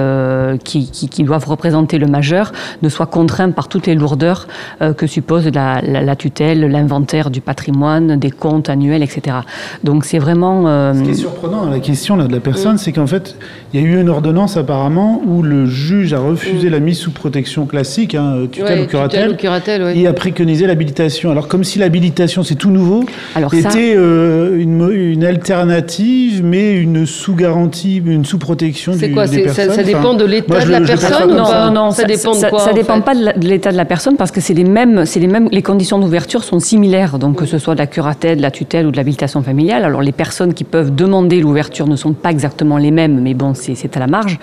qui, 0.63 1.23
doivent 1.23 1.45
représenter 1.47 1.99
le 1.99 2.07
majeur 2.07 2.53
ne 2.81 2.89
soient 2.89 3.05
contraintes 3.05 3.53
par 3.53 3.67
toutes 3.67 3.85
les 3.85 3.93
lourdeurs 3.93 4.47
que 4.97 5.05
suppose 5.05 5.47
la 5.53 6.15
tutelle, 6.15 6.61
l'inventaire 6.61 7.29
du 7.29 7.41
patrimoine, 7.41 7.98
des 8.07 8.31
comptes 8.31 8.69
annuels, 8.69 9.03
etc. 9.03 9.37
Donc 9.83 10.05
c'est 10.05 10.19
vraiment... 10.19 10.67
euh, 10.67 10.93
Ce 10.93 11.03
qui 11.03 11.09
est 11.11 11.13
surprenant 11.13 11.65
dans 11.65 11.69
la 11.71 11.79
question 11.79 12.15
là, 12.15 12.27
de 12.27 12.33
la 12.33 12.39
personne, 12.39 12.77
c'est 12.77 12.91
qu'en 12.91 13.07
fait, 13.07 13.35
il 13.73 13.81
y 13.81 13.83
a 13.83 13.87
eu 13.87 13.99
une 14.01 14.09
ordonnance 14.09 14.57
apparemment 14.57 15.21
où 15.25 15.41
le 15.43 15.65
juge 15.65 16.13
a 16.13 16.19
refusé 16.19 16.69
la 16.69 16.79
mise 16.79 16.97
sous 16.97 17.11
protection 17.11 17.65
classique, 17.65 18.15
hein, 18.15 18.47
tutelle 18.51 18.79
Ouais, 18.79 18.83
ou 18.85 18.87
curatelle, 18.87 19.37
curatelle, 19.37 19.83
ouais. 19.83 19.97
et 19.97 20.07
a 20.07 20.13
préconisé 20.13 20.65
l'habilitation. 20.67 21.31
Alors 21.31 21.47
comme 21.47 21.63
si 21.63 21.79
l'habilitation, 21.79 22.43
c'est 22.43 22.55
tout 22.55 22.71
nouveau, 22.71 23.03
Alors 23.35 23.51
ça- 23.51 23.57
était 23.57 23.93
euh, 23.95 24.57
une, 24.59 25.23
alternative, 25.25 26.41
mais 26.43 26.73
une 26.75 27.05
sous-garantie, 27.05 28.01
une 28.05 28.25
sous-protection 28.25 28.93
C'est 28.97 29.07
du- 29.09 29.13
quoi 29.13 29.27
des 29.27 29.35
c'est- 29.43 29.47
ça, 29.49 29.55
personnes. 29.65 29.75
ça 29.75 29.83
dépend 29.83 30.13
de 30.13 30.25
l'état 30.25 30.63
de 30.65 30.69
la 30.71 30.81
je 30.81 30.87
personne 30.87 31.11
ça. 31.45 31.67
non, 31.67 31.73
non, 31.73 31.91
ça, 31.91 32.03
dépend 32.05 32.31
de 32.31 32.37
ça, 32.37 32.49
quoi 32.49 32.59
ça 32.59 32.71
en 32.71 32.73
dépend 32.73 32.95
fait? 32.95 33.01
pas 33.01 33.15
de 33.15 33.47
l'état 33.47 33.71
de 33.71 33.77
la 33.77 33.85
personne 33.85 34.15
parce 34.17 34.31
que 34.31 34.41
c'est 34.41 34.53
les 34.53 34.63
mêmes, 34.63 35.05
c'est 35.05 35.19
les 35.19 35.27
mêmes, 35.27 35.47
les 35.51 35.61
conditions 35.61 35.99
d'ouverture 35.99 36.43
sont 36.43 36.59
similaires. 36.59 37.19
Donc 37.19 37.37
que 37.37 37.45
ce 37.45 37.57
soit 37.57 37.73
de 37.73 37.79
la 37.79 37.87
curatelle, 37.89 38.37
de 38.37 38.41
la 38.41 38.51
tutelle 38.51 38.87
ou 38.87 38.91
de 38.91 38.97
l'habilitation 38.97 39.41
familiale. 39.43 39.83
Alors 39.83 40.01
les 40.01 40.11
personnes 40.13 40.53
qui 40.53 40.63
peuvent 40.63 40.95
demander 40.95 41.41
l'ouverture 41.41 41.87
ne 41.87 41.95
sont 41.97 42.13
pas 42.13 42.31
exactement 42.31 42.77
les 42.77 42.91
mêmes, 42.91 43.19
mais 43.21 43.33
bon, 43.33 43.53
c'est 43.53 43.97
à 43.97 43.99
la 43.99 44.07
marge. 44.07 44.39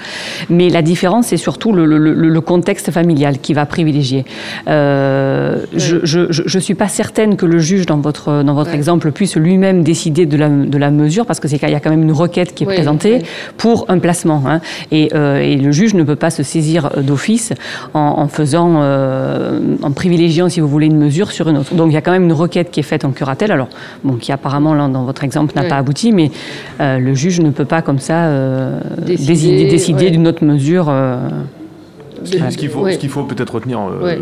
Mais 0.51 0.69
la 0.69 0.83
différence, 0.83 1.29
c'est 1.29 1.37
surtout 1.39 1.73
le, 1.73 1.85
le- 1.87 1.99
le- 1.99 2.13
le 2.29 2.41
contexte 2.41 2.91
familial 2.91 3.39
qui 3.39 3.55
va 3.55 3.65
privilégier. 3.67 4.25
Euh, 4.69 5.65
je, 5.75 5.99
je 6.03 6.59
suis 6.59 6.75
pas 6.75 6.89
certaine 6.89 7.37
que 7.37 7.47
le 7.47 7.59
juge 7.59 7.87
dans 7.87 7.99
votre 7.99 8.43
dans 8.43 8.55
votre 8.55 8.75
exemple 8.75 9.13
puisse 9.13 9.37
lui-même 9.37 9.83
décider 9.83 10.27
de 10.27 10.37
la, 10.37 10.49
de 10.49 10.79
la 10.79 10.91
mesure 10.91 11.25
parce 11.27 11.41
que 11.41 11.49
c'est 11.49 11.59
qu'il 11.59 11.71
y 11.71 11.75
a 11.75 11.81
quand 11.81 11.91
même 11.91 12.03
une 12.03 12.13
requête 12.13 12.55
qui 12.55 12.65
est 12.65 12.67
Oui, 12.67 12.75
présentée 12.75 13.23
pour 13.57 13.87
un 13.89 13.99
placement. 13.99 14.43
hein. 14.47 14.61
Et, 14.91 15.11
euh, 15.15 15.39
et 15.39 15.57
le 15.57 15.71
juge 15.73 15.95
ne 15.95 16.03
peut 16.03 16.17
pas 16.17 16.31
se 16.31 16.43
saisir 16.43 16.91
euh, 16.97 17.03
d'office 17.03 17.53
en, 17.95 18.01
en 18.19 18.29
faisant, 18.29 18.81
euh, 18.81 19.61
en 19.83 19.93
privilégiant, 19.93 20.49
si 20.49 20.61
vous 20.61 20.69
voulez, 20.69 20.87
une 20.87 20.99
mesure 20.99 21.31
sur 21.33 21.49
une 21.49 21.59
autre. 21.59 21.75
Donc 21.75 21.89
il 21.91 21.95
y 21.95 21.97
a 21.97 22.01
quand 22.01 22.13
même 22.13 22.25
une 22.25 22.33
requête 22.33 22.71
qui 22.71 22.81
est 22.81 22.89
faite 22.93 23.05
en 23.05 23.11
curatelle, 23.13 23.36
alors 23.45 23.69
bon, 24.05 24.15
qui 24.17 24.33
apparemment 24.33 24.75
là, 24.75 24.89
dans 24.89 25.05
votre 25.05 25.23
exemple 25.25 25.53
n'a 25.55 25.63
Oui. 25.63 25.69
pas 25.69 25.77
abouti, 25.77 26.13
mais 26.13 26.31
euh, 26.81 26.99
le 26.99 27.15
juge 27.15 27.41
ne 27.41 27.51
peut 27.51 27.65
pas 27.65 27.83
comme 27.83 27.99
ça 27.99 28.25
euh, 28.27 28.81
Décider, 29.07 29.27
décider, 29.33 29.69
décider 29.71 30.05
ouais. 30.07 30.11
d'une 30.11 30.27
autre 30.27 30.45
mesure. 30.45 30.87
euh, 30.89 31.19
Ce 32.25 32.57
qu'il 32.57 32.69
faut, 32.69 32.81
Ouais. 32.83 32.97
qu'il 32.97 33.09
faut 33.11 33.23
peut-être 33.25 33.55
retenir, 33.55 33.79
euh, 33.81 34.03
Ouais. 34.05 34.19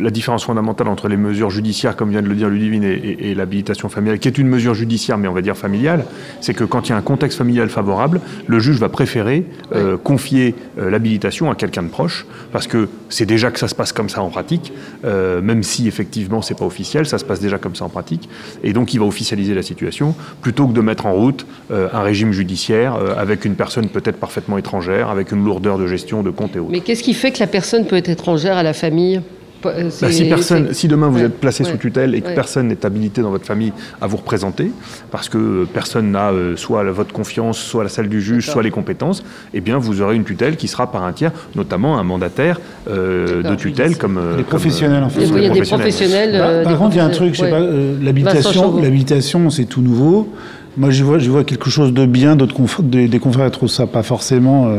La 0.00 0.10
différence 0.10 0.44
fondamentale 0.44 0.88
entre 0.88 1.08
les 1.08 1.16
mesures 1.16 1.50
judiciaires, 1.50 1.94
comme 1.96 2.10
vient 2.10 2.22
de 2.22 2.28
le 2.28 2.34
dire 2.34 2.48
Ludivine, 2.48 2.84
et, 2.84 2.92
et- 2.94 3.30
et 3.30 3.34
l'habilitation 3.34 3.88
familiale, 3.88 4.18
qui 4.18 4.28
est 4.28 4.38
une 4.38 4.48
mesure 4.48 4.74
judiciaire, 4.74 5.18
mais 5.18 5.28
on 5.28 5.32
va 5.32 5.42
dire 5.42 5.56
familiale, 5.56 6.04
c'est 6.40 6.54
que 6.54 6.64
quand 6.64 6.88
il 6.88 6.90
y 6.90 6.92
a 6.94 6.96
un 6.96 7.02
contexte 7.02 7.38
familial 7.38 7.68
favorable, 7.68 8.20
le 8.46 8.58
juge 8.60 8.78
va 8.78 8.88
préférer 8.88 9.44
euh, 9.74 9.96
confier 9.96 10.54
euh, 10.78 10.90
l'habilitation 10.90 11.50
à 11.50 11.54
quelqu'un 11.54 11.82
de 11.82 11.88
proche, 11.88 12.26
parce 12.52 12.66
que 12.66 12.88
c'est 13.08 13.26
déjà 13.26 13.50
que 13.50 13.58
ça 13.58 13.68
se 13.68 13.74
passe 13.74 13.92
comme 13.92 14.08
ça 14.08 14.22
en 14.22 14.30
pratique, 14.30 14.72
euh, 15.04 15.40
même 15.40 15.62
si 15.62 15.86
effectivement 15.88 16.42
c'est 16.42 16.56
pas 16.58 16.64
officiel, 16.66 17.06
ça 17.06 17.18
se 17.18 17.24
passe 17.24 17.40
déjà 17.40 17.58
comme 17.58 17.74
ça 17.74 17.84
en 17.84 17.88
pratique, 17.88 18.28
et 18.64 18.72
donc 18.72 18.94
il 18.94 19.00
va 19.00 19.06
officialiser 19.06 19.54
la 19.54 19.62
situation, 19.62 20.14
plutôt 20.42 20.66
que 20.66 20.72
de 20.72 20.80
mettre 20.80 21.06
en 21.06 21.12
route 21.12 21.46
un 21.70 22.02
régime 22.02 22.32
judiciaire 22.32 22.94
avec 23.16 23.44
une 23.44 23.54
personne 23.54 23.88
peut-être 23.88 24.16
parfaitement 24.18 24.58
étrangère, 24.58 25.08
avec 25.10 25.32
une 25.32 25.44
lourdeur 25.44 25.78
de 25.78 25.86
gestion 25.86 26.22
de 26.22 26.30
compte 26.30 26.56
et 26.56 26.58
autres. 26.58 26.70
Mais 26.70 26.80
qu'est-ce 26.80 27.02
qui 27.02 27.14
fait 27.14 27.30
que 27.32 27.40
la 27.40 27.46
personne 27.46 27.86
peut 27.86 27.96
être 27.96 28.08
étrangère 28.08 28.56
à 28.56 28.62
la 28.62 28.72
famille? 28.72 29.20
Bah, 29.62 29.72
si, 29.90 30.28
personne, 30.28 30.72
si 30.72 30.88
demain 30.88 31.08
vous 31.08 31.22
êtes 31.22 31.38
placé 31.38 31.64
sous 31.64 31.76
tutelle 31.76 32.14
et 32.14 32.20
que 32.20 32.34
personne 32.34 32.68
n'est 32.68 32.86
habilité 32.86 33.20
dans 33.20 33.30
votre 33.30 33.44
famille 33.44 33.72
à 34.00 34.06
vous 34.06 34.16
représenter, 34.16 34.70
parce 35.10 35.28
que 35.28 35.66
personne 35.72 36.10
n'a 36.10 36.30
euh, 36.30 36.56
soit 36.56 36.84
votre 36.84 37.12
confiance, 37.12 37.58
soit 37.58 37.82
la 37.82 37.88
salle 37.88 38.08
du 38.08 38.20
juge, 38.20 38.46
soit 38.48 38.62
les 38.62 38.70
compétences, 38.70 39.22
eh 39.52 39.60
bien 39.60 39.78
vous 39.78 40.00
aurez 40.00 40.16
une 40.16 40.24
tutelle 40.24 40.56
qui 40.56 40.68
sera 40.68 40.90
par 40.90 41.04
un 41.04 41.12
tiers, 41.12 41.32
notamment 41.54 41.98
un 41.98 42.04
mandataire 42.04 42.60
euh, 42.88 43.42
de 43.42 43.54
tutelle 43.54 43.96
comme 43.96 44.20
les 44.36 44.42
professionnels. 44.42 45.02
en 45.02 45.10
fait. 45.10 45.26
Il 45.26 45.42
y 45.42 45.46
a 45.46 45.50
des 45.50 45.62
professionnels. 45.62 46.32
Bah, 46.38 46.62
par 46.64 46.78
contre, 46.78 46.94
il 46.94 46.98
y 46.98 47.00
a 47.00 47.04
un 47.04 47.10
truc, 47.10 47.34
je 47.34 47.40
sais 47.40 47.50
pas, 47.50 47.60
l'habitation, 47.60 48.80
l'habitation, 48.80 49.50
c'est 49.50 49.66
tout 49.66 49.82
nouveau. 49.82 50.32
Moi, 50.76 50.90
je 50.90 51.02
vois, 51.04 51.18
je 51.18 51.30
vois 51.30 51.44
quelque 51.44 51.68
chose 51.68 51.92
de 51.92 52.06
bien. 52.06 52.36
D'autres 52.36 52.54
des, 52.82 53.18
confrères 53.18 53.50
trouvent 53.50 53.68
ça 53.68 53.86
pas 53.86 54.02
forcément 54.02 54.72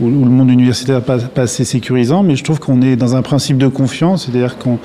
où, 0.00 0.08
le 0.08 0.30
monde 0.30 0.50
universitaire 0.50 0.96
n'est 0.96 1.04
pas, 1.04 1.18
pas, 1.18 1.42
assez 1.42 1.64
sécurisant, 1.64 2.22
mais 2.22 2.36
je 2.36 2.44
trouve 2.44 2.58
qu'on 2.58 2.82
est 2.82 2.96
dans 2.96 3.14
un 3.16 3.22
principe 3.22 3.58
de 3.58 3.68
confiance, 3.68 4.26
c'est-à-dire 4.26 4.58
qu'on 4.58 4.78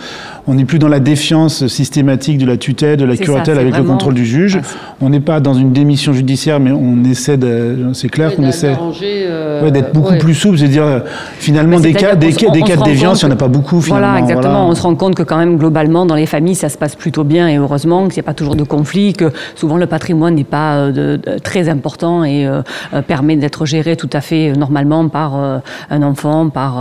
on 0.47 0.53
n'est 0.53 0.65
plus 0.65 0.79
dans 0.79 0.87
la 0.87 1.01
défiance 1.01 1.67
systématique 1.67 2.37
de 2.37 2.45
la 2.45 2.55
tutelle, 2.55 2.97
de 2.97 3.05
la 3.05 3.17
curatelle 3.17 3.59
avec 3.59 3.75
le 3.75 3.83
contrôle 3.83 4.13
du 4.13 4.25
juge. 4.25 4.59
on 5.01 5.09
n'est 5.09 5.19
pas 5.19 5.41
dans 5.41 5.53
une 5.53 5.73
démission 5.73 6.13
judiciaire, 6.13 6.59
mais 6.59 6.71
on 6.71 7.03
essaie 7.03 7.37
de. 7.37 7.89
C'est 7.93 8.07
clair 8.07 8.35
qu'on 8.35 8.43
essaie 8.43 8.75
euh, 9.03 9.69
d'être 9.69 9.93
beaucoup 9.93 10.17
plus 10.17 10.33
souple, 10.33 10.57
c'est-à-dire 10.57 10.85
euh, 10.85 10.99
finalement 11.37 11.79
des 11.79 11.93
cas, 11.93 12.15
des, 12.15 12.31
cas 12.31 12.49
de 12.49 12.83
déviance, 12.83 13.21
il 13.21 13.25
n'y 13.25 13.31
en 13.31 13.35
a 13.35 13.37
pas 13.37 13.49
beaucoup 13.49 13.81
finalement. 13.81 14.07
Voilà, 14.07 14.21
exactement. 14.21 14.69
On 14.69 14.75
se 14.75 14.81
rend 14.81 14.95
compte 14.95 15.15
que 15.15 15.23
quand 15.23 15.37
même 15.37 15.57
globalement 15.57 16.05
dans 16.05 16.15
les 16.15 16.25
familles, 16.25 16.55
ça 16.55 16.69
se 16.69 16.77
passe 16.77 16.95
plutôt 16.95 17.25
bien 17.25 17.49
et 17.49 17.57
heureusement 17.57 18.07
qu'il 18.07 18.15
n'y 18.15 18.21
a 18.21 18.23
pas 18.23 18.33
toujours 18.33 18.55
de 18.55 18.63
conflits, 18.63 19.13
que 19.13 19.33
souvent 19.55 19.75
le 19.75 19.85
patrimoine 19.85 20.35
n'est 20.35 20.45
pas 20.45 20.75
euh, 20.77 21.17
très 21.43 21.67
important 21.67 22.23
et 22.23 22.47
permet 23.07 23.35
d'être 23.35 23.65
géré 23.65 23.97
tout 23.97 24.09
à 24.13 24.21
fait 24.21 24.53
normalement 24.53 25.09
par 25.09 25.35
un 25.89 26.01
enfant, 26.03 26.49
par 26.49 26.77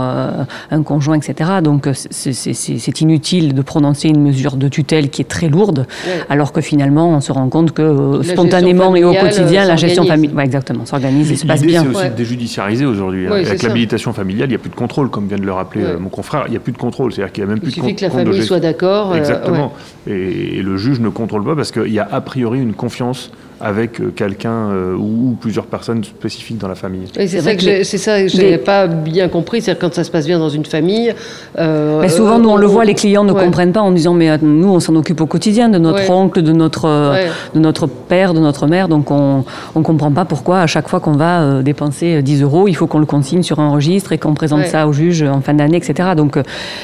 un 0.71 0.83
conjoint, 0.83 1.17
etc. 1.17 1.49
Donc 1.61 1.89
c'est 1.93 3.01
inutile 3.01 3.56
de 3.57 3.61
prononcer 3.63 4.07
une 4.07 4.21
mesure 4.21 4.55
de 4.55 4.67
tutelle 4.67 5.09
qui 5.09 5.21
est 5.21 5.25
très 5.25 5.49
lourde, 5.49 5.87
alors 6.29 6.53
que 6.53 6.61
finalement, 6.61 7.09
on 7.09 7.21
se 7.21 7.31
rend 7.31 7.49
compte 7.49 7.71
que 7.71 7.81
euh, 7.81 8.23
spontanément 8.23 8.95
et 8.95 9.03
au 9.03 9.13
quotidien, 9.13 9.65
la 9.65 9.75
gestion 9.75 10.05
familiale, 10.05 10.45
exactement, 10.45 10.85
s'organise 10.85 11.31
et 11.31 11.35
se 11.35 11.47
passe 11.47 11.63
bien. 11.63 11.81
C'est 11.81 11.97
aussi 11.97 12.09
déjudiciarisé 12.15 12.85
aujourd'hui. 12.85 13.27
Hein. 13.27 13.31
Avec 13.31 13.63
l'habilitation 13.63 14.13
familiale, 14.13 14.47
il 14.47 14.51
n'y 14.51 14.55
a 14.55 14.59
plus 14.59 14.69
de 14.69 14.75
contrôle, 14.75 15.09
comme 15.09 15.27
vient 15.27 15.37
de 15.37 15.45
le 15.45 15.51
rappeler 15.51 15.83
euh, 15.83 15.99
mon 15.99 16.09
confrère. 16.09 16.43
Il 16.47 16.51
n'y 16.51 16.57
a 16.57 16.59
plus 16.59 16.71
de 16.71 16.77
contrôle, 16.77 17.11
c'est-à-dire 17.11 17.33
qu'il 17.33 17.43
n'y 17.43 17.49
a 17.49 17.53
même 17.53 17.59
plus 17.59 17.71
de 17.71 17.75
contrôle. 17.75 17.91
Il 17.91 17.97
suffit 17.97 18.11
que 18.11 18.17
la 18.17 18.23
famille 18.23 18.43
soit 18.45 18.59
d'accord. 18.59 19.11
Euh, 19.11 19.17
exactement. 19.17 19.73
Et, 20.05 20.61
le 20.61 20.77
juge 20.77 20.99
ne 20.99 21.09
contrôle 21.09 21.43
pas 21.43 21.55
parce 21.55 21.71
qu'il 21.71 21.93
y 21.93 21.99
a 21.99 22.07
a 22.11 22.21
priori 22.21 22.59
une 22.59 22.73
confiance 22.73 23.31
avec 23.59 24.15
quelqu'un 24.15 24.69
euh, 24.69 24.95
ou, 24.95 25.35
plusieurs 25.39 25.65
personnes 25.65 26.03
spécifiques 26.03 26.57
dans 26.57 26.67
la 26.67 26.75
famille. 26.75 27.07
c'est 27.13 27.27
ça 27.41 27.55
que 27.55 27.83
c'est 27.83 27.97
ça 27.97 28.21
que 28.21 28.27
je 28.27 28.37
n'ai 28.37 28.57
pas 28.57 28.87
bien 28.87 29.29
compris, 29.29 29.61
c'est 29.61 29.77
quand 29.77 29.93
ça 29.93 30.03
se 30.03 30.11
passe 30.11 30.25
bien 30.25 30.39
dans 30.39 30.49
une 30.49 30.65
famille. 30.65 31.13
Euh, 31.57 31.99
mais 32.01 32.09
souvent, 32.09 32.39
nous 32.39 32.49
on 32.49 32.57
le 32.57 32.67
voit, 32.67 32.85
les 32.85 32.93
clients 32.93 33.23
ne 33.23 33.33
comprennent 33.47 33.71
pas 33.71 33.81
en 33.81 33.91
disant 33.91 34.13
mais 34.13 34.37
nous 34.41 34.69
on 34.69 34.79
s'en 34.79 34.95
occupe 34.95 35.21
au 35.21 35.25
quotidien 35.25 35.69
de 35.69 35.77
notre 35.77 36.09
oncle, 36.09 36.41
de 36.41 36.51
notre 36.51 37.15
de 37.53 37.59
notre 37.59 37.87
père, 37.87 38.33
de 38.33 38.39
notre 38.39 38.67
mère, 38.67 38.87
donc 38.87 39.11
on 39.11 39.43
on 39.75 39.81
comprend 39.81 40.11
pas 40.11 40.25
pourquoi 40.25 40.59
à 40.59 40.67
chaque 40.67 40.87
fois 40.87 40.99
qu'on 40.99 41.13
va 41.13 41.61
dépenser 41.63 42.21
10 42.21 42.43
euros, 42.43 42.67
il 42.67 42.75
faut 42.75 42.87
qu'on 42.87 42.99
le 42.99 43.05
consigne 43.05 43.43
sur 43.43 43.59
un 43.59 43.69
registre 43.69 44.11
et 44.11 44.17
qu'on 44.17 44.33
présente 44.33 44.65
ça 44.65 44.87
au 44.87 44.93
juge 44.93 45.23
en 45.23 45.41
fin 45.41 45.53
d'année, 45.53 45.77
etc. 45.77 46.09
Donc 46.15 46.37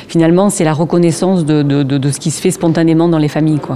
finalement, 0.08 0.50
c'est 0.50 0.64
la 0.64 0.74
reconnaissance 0.74 1.46
de, 1.46 1.62
de, 1.62 1.84
de, 1.84 1.98
de, 1.98 2.10
ce 2.10 2.20
qui 2.20 2.32
se 2.32 2.42
fait 2.42 2.52
spontanément 2.52 3.08
dans 3.08 3.18
les 3.18 3.28
familles, 3.28 3.60
quoi. 3.60 3.76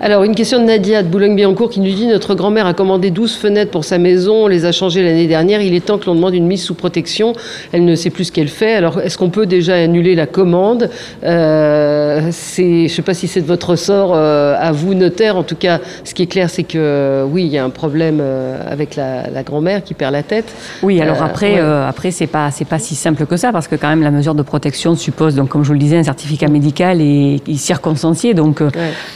Alors 0.00 0.22
une 0.22 0.34
question 0.34 0.60
de 0.60 0.64
Nadia 0.64 1.02
de 1.02 1.08
Boulogne-Billancourt 1.08 1.70
qui 1.70 1.80
nous 1.80 1.92
dit 1.92 2.06
notre 2.06 2.28
notre 2.28 2.42
grand-mère 2.42 2.66
a 2.66 2.74
commandé 2.74 3.10
12 3.10 3.36
fenêtres 3.36 3.70
pour 3.70 3.84
sa 3.84 3.96
maison, 3.96 4.44
on 4.44 4.46
les 4.48 4.66
a 4.66 4.72
changées 4.72 5.02
l'année 5.02 5.26
dernière. 5.26 5.62
Il 5.62 5.72
est 5.72 5.80
temps 5.80 5.96
que 5.96 6.04
l'on 6.04 6.14
demande 6.14 6.34
une 6.34 6.46
mise 6.46 6.62
sous 6.62 6.74
protection. 6.74 7.32
Elle 7.72 7.86
ne 7.86 7.94
sait 7.94 8.10
plus 8.10 8.24
ce 8.24 8.32
qu'elle 8.32 8.48
fait. 8.48 8.74
Alors, 8.74 9.00
est-ce 9.00 9.16
qu'on 9.16 9.30
peut 9.30 9.46
déjà 9.46 9.76
annuler 9.76 10.14
la 10.14 10.26
commande? 10.26 10.90
Euh, 11.24 12.17
Je 12.20 12.62
ne 12.62 12.88
sais 12.88 13.02
pas 13.02 13.14
si 13.14 13.28
c'est 13.28 13.40
de 13.40 13.46
votre 13.46 13.70
ressort 13.70 14.12
euh, 14.14 14.56
à 14.58 14.72
vous, 14.72 14.94
notaire. 14.94 15.36
En 15.36 15.42
tout 15.42 15.56
cas, 15.56 15.80
ce 16.04 16.14
qui 16.14 16.22
est 16.22 16.26
clair, 16.26 16.50
c'est 16.50 16.62
que 16.62 17.24
oui, 17.30 17.44
il 17.44 17.52
y 17.52 17.58
a 17.58 17.64
un 17.64 17.70
problème 17.70 18.18
euh, 18.20 18.60
avec 18.68 18.96
la, 18.96 19.42
grand-mère 19.42 19.84
qui 19.84 19.94
perd 19.94 20.12
la 20.12 20.22
tête. 20.22 20.52
Oui, 20.82 21.00
alors 21.00 21.22
après, 21.22 21.58
après 21.58 22.10
c'est 22.10 22.26
pas 22.26 22.50
c'est 22.50 22.64
pas 22.64 22.78
si 22.78 22.94
simple 22.94 23.24
que 23.24 23.36
ça 23.36 23.52
parce 23.52 23.68
que 23.68 23.76
quand 23.76 23.88
même 23.88 24.02
la 24.02 24.10
mesure 24.10 24.34
de 24.34 24.42
protection 24.42 24.96
suppose 24.96 25.36
donc 25.36 25.48
comme 25.48 25.62
je 25.62 25.68
vous 25.68 25.74
le 25.74 25.78
disais 25.78 25.96
un 25.96 26.02
certificat 26.02 26.48
médical 26.48 27.00
et, 27.00 27.40
circonstancié. 27.56 28.34
Donc 28.34 28.62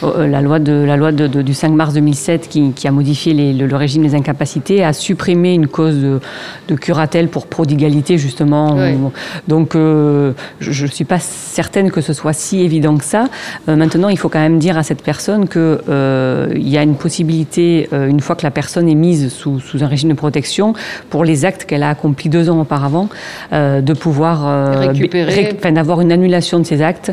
la 0.02 0.40
loi 0.40 0.59
de 0.59 0.73
la 0.73 0.97
loi 0.97 1.12
du 1.12 1.54
5 1.54 1.71
mars 1.71 1.94
2007 1.94 2.49
qui, 2.49 2.73
qui 2.73 2.88
a 2.88 2.90
modifié 2.92 3.35
le, 3.52 3.76
régime 3.76 4.02
des 4.02 4.14
incapacités, 4.14 4.85
a 4.85 4.92
supprimé 4.92 5.54
une 5.54 5.66
cause 5.66 5.97
de, 5.97 6.21
curatelle 6.76 7.28
pour 7.28 7.47
prodigalité, 7.47 8.18
justement. 8.18 8.76
Donc, 9.49 9.75
euh, 9.75 10.32
je 10.61 10.85
ne 10.85 10.90
suis 10.90 11.04
pas 11.04 11.18
certaine 11.18 11.90
que 11.90 12.00
ce 12.00 12.12
soit 12.12 12.32
si 12.32 12.61
évident 12.61 12.91
que 12.96 13.04
ça. 13.04 13.26
Euh, 13.68 13.76
maintenant, 13.76 14.08
il 14.08 14.18
faut 14.18 14.28
quand 14.28 14.40
même 14.40 14.58
dire 14.58 14.78
à 14.78 14.82
cette 14.82 15.02
personne 15.02 15.49
qu'il 15.49 15.61
euh, 15.61 16.52
y 16.56 16.76
a 16.76 16.82
une 16.82 16.96
possibilité, 16.96 17.88
une 17.92 18.20
fois 18.20 18.37
que 18.37 18.44
la 18.44 18.50
personne 18.50 18.88
est 18.88 18.94
mise 18.94 19.32
sous, 19.32 19.61
sous 19.61 19.82
un 19.82 19.87
régime 19.87 20.11
de 20.11 20.14
protection, 20.14 20.75
pour 21.11 21.25
les 21.25 21.44
actes 21.44 21.64
qu'elle 21.64 21.82
a 21.82 21.90
accomplis 21.90 22.28
deux 22.28 22.50
ans 22.50 22.61
auparavant, 22.61 23.08
de 23.52 23.92
pouvoir 23.92 24.78
récupérer, 24.78 25.56
d'avoir 25.72 26.00
une 26.00 26.12
annulation 26.12 26.58
de 26.58 26.64
ces 26.64 26.82
actes. 26.82 27.12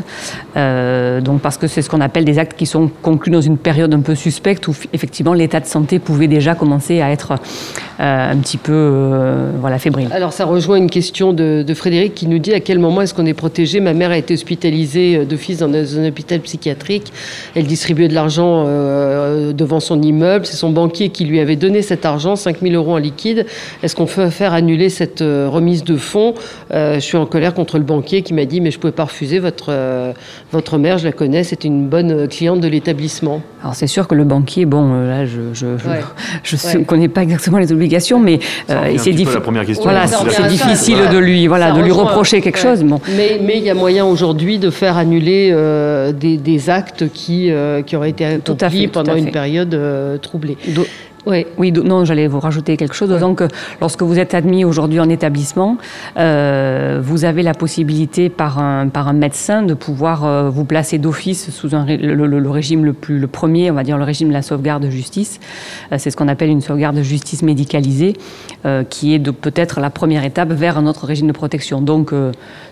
donc, 0.56 1.40
parce 1.40 1.56
que 1.56 1.66
c'est 1.66 1.82
ce 1.82 1.90
qu'on 1.90 2.00
appelle 2.00 2.24
des 2.24 2.38
actes 2.38 2.56
qui 2.56 2.66
sont 2.66 2.90
conclus 3.02 3.30
dans 3.30 3.40
une 3.40 3.58
période 3.58 3.92
un 3.94 4.00
peu 4.00 4.14
suspecte 4.14 4.68
où 4.68 4.74
effectivement 4.92 5.34
l'état 5.34 5.60
de 5.60 5.66
santé 5.66 5.98
pouvait 5.98 6.28
déjà 6.28 6.54
commencer 6.54 7.00
à 7.00 7.10
être 7.10 7.32
euh, 7.32 7.36
un 8.02 8.36
petit 8.38 8.56
peu 8.56 8.72
euh, 8.72 9.50
voilà, 9.60 9.78
fébrile. 9.78 10.08
Alors 10.12 10.32
ça 10.32 10.46
rejoint 10.46 10.76
une 10.76 10.88
question 10.88 11.32
de, 11.32 11.64
Frédéric 11.74 12.14
qui 12.14 12.26
nous 12.26 12.38
dit 12.38 12.52
à 12.52 12.60
quel 12.60 12.78
moment 12.78 13.02
est-ce 13.02 13.14
qu'on 13.14 13.26
est 13.26 13.34
protégé? 13.34 13.80
Ma 13.80 13.94
mère 13.94 14.10
a 14.10 14.18
été 14.18 14.34
hospitalisée 14.34 15.18
euh, 15.18 15.24
d'office 15.24 15.58
dans 15.58 15.72
un 15.72 16.08
hôpital 16.08 16.40
psychiatrique. 16.40 17.12
Elle 17.54 17.66
distribuait 17.66 18.08
de 18.08 18.14
l'argent 18.14 18.64
devant 18.64 19.80
son 19.80 20.00
immeuble. 20.02 20.46
C'est 20.46 20.56
son 20.56 20.70
banquier 20.70 21.10
qui 21.10 21.24
lui 21.24 21.40
avait 21.40 21.56
donné 21.56 21.82
cet 21.82 22.04
argent, 22.04 22.36
5000 22.36 22.74
euros 22.74 22.94
en 22.94 22.98
liquide. 22.98 23.46
Est-ce 23.82 23.94
qu'on 23.94 24.06
peut 24.06 24.30
faire 24.30 24.52
annuler 24.52 24.88
cette 24.88 25.20
remise 25.20 25.84
de 25.84 25.96
fonds? 25.96 26.34
Je 26.70 26.98
suis 27.00 27.16
en 27.16 27.26
colère 27.26 27.54
contre 27.54 27.78
le 27.78 27.84
banquier 27.84 28.22
qui 28.22 28.34
m'a 28.34 28.44
dit 28.44 28.60
mais 28.60 28.70
je 28.70 28.76
ne 28.76 28.80
pouvais 28.80 28.92
pas 28.92 29.04
refuser 29.04 29.38
votre, 29.38 29.72
votre 30.52 30.78
mère, 30.78 30.98
je 30.98 31.06
la 31.06 31.12
connais, 31.12 31.44
c'est 31.44 31.64
une 31.64 31.88
bonne 31.88 32.28
cliente 32.28 32.60
de 32.60 32.68
l'établissement. 32.68 33.42
Alors 33.62 33.74
c'est 33.74 33.86
sûr 33.86 34.08
que 34.08 34.14
le 34.14 34.24
banquier, 34.24 34.64
bon, 34.64 35.04
là 35.04 35.26
je 35.26 35.40
je 35.52 35.66
ne 36.78 36.84
connais 36.84 37.08
pas 37.08 37.22
exactement 37.22 37.58
les 37.58 37.72
obligations, 37.72 37.89
mais 38.18 38.38
euh, 38.70 38.94
c'est 38.96 39.12
difficile. 39.12 39.40
Voilà, 39.82 40.06
c'est 40.06 40.48
difficile 40.48 40.98
de 41.12 41.18
lui, 41.18 41.46
voilà, 41.46 41.72
de 41.72 41.80
lui 41.80 41.92
reprocher 41.92 42.40
quelque 42.40 42.58
chose. 42.58 42.82
Bon. 42.82 43.00
Mais 43.16 43.40
il 43.56 43.62
y 43.62 43.70
a 43.70 43.74
moyen 43.74 44.04
aujourd'hui 44.04 44.58
de 44.58 44.70
faire 44.70 44.96
annuler 44.96 45.50
euh, 45.52 46.12
des, 46.12 46.70
actes 46.70 47.10
qui, 47.12 47.50
euh, 47.50 47.82
qui 47.82 47.96
auraient 47.96 48.10
été 48.10 48.24
accomplis 48.24 48.88
pendant 48.88 49.14
une 49.14 49.30
période 49.30 49.78
troublée. 50.22 50.56
Oui, 51.26 51.46
oui 51.58 51.70
non, 51.72 52.04
j'allais 52.04 52.26
vous 52.26 52.40
rajouter 52.40 52.76
quelque 52.76 52.94
chose. 52.94 53.10
Donc, 53.20 53.42
lorsque 53.80 54.02
vous 54.02 54.18
êtes 54.18 54.34
admis 54.34 54.64
aujourd'hui 54.64 55.00
en 55.00 55.08
établissement, 55.08 55.76
euh, 56.16 57.00
vous 57.02 57.24
avez 57.24 57.42
la 57.42 57.52
possibilité 57.52 58.30
par 58.30 58.58
un, 58.58 58.88
par 58.88 59.08
un 59.08 59.12
médecin 59.12 59.62
de 59.62 59.74
pouvoir 59.74 60.24
euh, 60.24 60.48
vous 60.48 60.64
placer 60.64 60.98
d'office 60.98 61.50
sous 61.50 61.74
un, 61.74 61.84
le, 61.84 62.50
régime 62.50 62.84
le 62.84 62.94
plus 62.94 63.18
le 63.18 63.26
premier, 63.26 63.70
on 63.70 63.74
va 63.74 63.82
dire 63.82 63.98
le 63.98 64.04
régime 64.04 64.28
de 64.28 64.32
la 64.32 64.42
sauvegarde 64.42 64.82
de 64.82 64.90
justice. 64.90 65.40
Euh, 65.92 65.96
c'est 65.98 66.10
ce 66.10 66.16
qu'on 66.16 66.28
appelle 66.28 66.48
une 66.48 66.62
sauvegarde 66.62 66.96
de 66.96 67.02
justice 67.02 67.42
médicalisée, 67.42 68.14
qui 68.88 69.14
est 69.14 69.32
peut-être 69.32 69.80
la 69.80 69.90
première 69.90 70.24
étape 70.24 70.52
vers 70.52 70.76
un 70.78 70.86
autre 70.86 71.06
régime 71.06 71.26
de 71.26 71.32
protection. 71.32 71.80
Donc, 71.80 72.12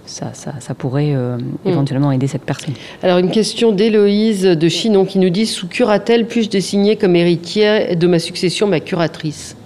ça, 0.04 0.32
ça, 0.34 0.74
pourrait 0.74 1.14
mm. 1.14 1.68
éventuellement 1.68 2.12
aider 2.12 2.26
cette 2.26 2.42
personne. 2.42 2.74
Alors, 3.02 3.18
une 3.18 3.30
question 3.30 3.72
d'Héloïse 3.72 4.42
de 4.42 4.68
Chinon 4.68 5.04
qui 5.04 5.18
nous 5.18 5.30
dit 5.30 5.46
sous 5.46 5.66
curatelle 5.66 6.26
puis-je 6.26 6.50
désigner 6.50 6.96
comme 6.96 7.16
héritière 7.16 7.96
de 7.96 8.06
ma 8.06 8.18
succession 8.18 8.37
ma 8.66 8.80
curatrice. 8.80 9.57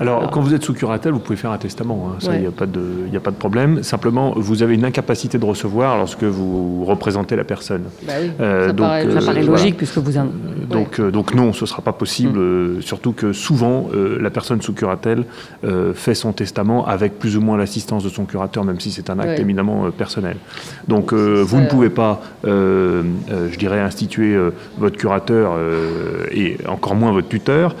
Alors, 0.00 0.30
quand 0.30 0.40
vous 0.40 0.54
êtes 0.54 0.64
sous 0.64 0.74
curatelle, 0.74 1.12
vous 1.12 1.20
pouvez 1.20 1.36
faire 1.36 1.52
un 1.52 1.58
testament. 1.58 2.08
Hein. 2.08 2.16
Ça, 2.18 2.34
il 2.34 2.40
n'y 2.40 2.46
a, 2.46 2.50
pas 2.50 2.66
de, 2.66 2.82
a 3.14 3.20
pas 3.20 3.30
de 3.30 3.36
problème. 3.36 3.82
Simplement, 3.82 4.32
vous 4.36 4.62
avez 4.62 4.74
une 4.74 4.84
incapacité 4.84 5.38
de 5.38 5.44
recevoir 5.44 5.96
lorsque 5.98 6.24
vous 6.24 6.84
représentez 6.84 7.36
la 7.36 7.44
personne. 7.44 7.84
Bah 8.02 8.14
oui, 8.20 8.30
euh, 8.40 8.66
ça, 8.66 8.72
donc, 8.72 8.86
paraît, 8.86 9.10
ça, 9.10 9.26
paraît, 9.26 9.42
logique 9.42 9.76
puisque 9.76 9.98
vous... 9.98 10.18
En... 10.18 10.26
Donc, 10.68 10.98
euh, 10.98 11.10
donc 11.10 11.34
non, 11.34 11.52
ce 11.52 11.62
ne 11.62 11.66
sera 11.66 11.82
pas 11.82 11.92
possible. 11.92 12.38
Mm. 12.38 12.42
Euh, 12.42 12.80
surtout 12.80 13.12
que 13.12 13.32
souvent, 13.32 13.88
la 13.94 14.30
personne 14.30 14.60
sous 14.62 14.72
curatelle 14.72 15.24
fait 15.94 16.14
son 16.14 16.32
testament 16.32 16.86
avec 16.86 17.18
plus 17.18 17.36
ou 17.36 17.40
moins 17.40 17.56
l'assistance 17.56 18.02
de 18.02 18.08
son 18.08 18.24
curateur, 18.24 18.64
même 18.64 18.80
si 18.80 18.90
c'est 18.90 19.10
un 19.10 19.18
acte 19.18 19.38
éminemment 19.38 19.90
personnel. 19.90 20.36
Donc, 20.88 21.12
vous 21.12 21.60
ne 21.60 21.68
pouvez 21.68 21.90
pas, 21.90 22.20
je 22.44 23.58
dirais, 23.58 23.80
instituer 23.80 24.36
votre 24.78 24.96
curateur 24.96 25.56
et 26.32 26.58
encore 26.66 26.94
moins 26.94 27.12
votre 27.12 27.28
tuteur, 27.28 27.76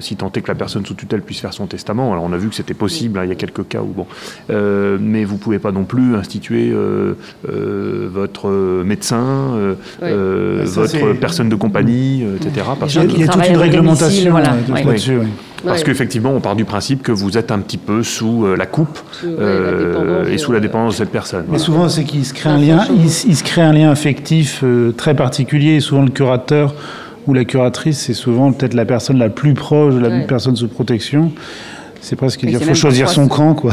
si 0.00 0.16
tant 0.16 0.32
est 0.32 0.40
que 0.40 0.48
la 0.48 0.54
personne 0.54 0.85
sous 0.86 0.94
tutelle 0.94 1.22
puisse 1.22 1.40
faire 1.40 1.52
son 1.52 1.66
testament. 1.66 2.12
Alors 2.12 2.24
on 2.24 2.32
a 2.32 2.36
vu 2.36 2.48
que 2.48 2.54
c'était 2.54 2.74
possible, 2.74 3.18
hein, 3.18 3.24
il 3.24 3.28
y 3.28 3.32
a 3.32 3.36
quelques 3.36 3.66
cas 3.68 3.80
où 3.80 3.86
bon, 3.86 4.06
euh, 4.50 4.98
mais 5.00 5.24
vous 5.24 5.36
pouvez 5.36 5.58
pas 5.58 5.72
non 5.72 5.84
plus 5.84 6.14
instituer 6.16 6.70
euh, 6.72 7.14
euh, 7.48 8.08
votre 8.10 8.48
médecin, 8.84 9.74
votre 10.00 11.12
personne 11.14 11.48
de 11.48 11.56
compagnie, 11.56 12.24
etc. 12.36 12.66
Parce 12.78 12.94
il 12.94 13.18
y 13.18 13.24
a, 13.24 13.28
toute 13.28 13.48
une 13.48 13.56
réglementation 13.56 14.38
là-dessus. 14.38 15.18
Parce 15.64 15.82
qu'effectivement, 15.82 16.30
on 16.30 16.40
part 16.40 16.54
du 16.54 16.64
principe 16.64 17.02
que 17.02 17.10
vous 17.10 17.38
êtes 17.38 17.50
un 17.50 17.58
petit 17.58 17.78
peu 17.78 18.02
sous 18.02 18.46
la 18.56 18.66
coupe 18.66 18.98
et 20.30 20.38
sous 20.38 20.52
la 20.52 20.60
dépendance 20.60 20.94
de 20.94 20.98
cette 20.98 21.10
personne. 21.10 21.46
Mais 21.50 21.58
souvent, 21.58 21.88
c'est 21.88 22.04
qu'il 22.04 22.24
se 22.24 22.32
crée 22.32 22.50
un 22.50 22.58
lien, 22.58 22.86
il, 22.94 23.10
se 23.10 23.42
crée 23.42 23.62
un 23.62 23.72
lien 23.72 23.90
affectif 23.90 24.62
très 24.96 25.14
particulier. 25.14 25.76
Et 25.76 25.80
souvent, 25.80 26.02
le 26.02 26.10
curateur 26.10 26.74
ou 27.26 27.34
la 27.34 27.44
curatrice, 27.44 27.98
c'est 27.98 28.14
souvent 28.14 28.52
peut-être 28.52 28.74
la 28.74 28.84
personne 28.84 29.18
la 29.18 29.30
plus 29.30 29.54
proche 29.54 29.94
de 29.94 30.00
la 30.00 30.20
personne 30.20 30.56
sous 30.56 30.68
protection. 30.68 31.32
C'est 32.00 32.16
presque 32.16 32.44
dire, 32.44 32.62
faut 32.62 32.74
choisir 32.74 33.08
son 33.08 33.26
camp, 33.26 33.54
quoi. 33.54 33.72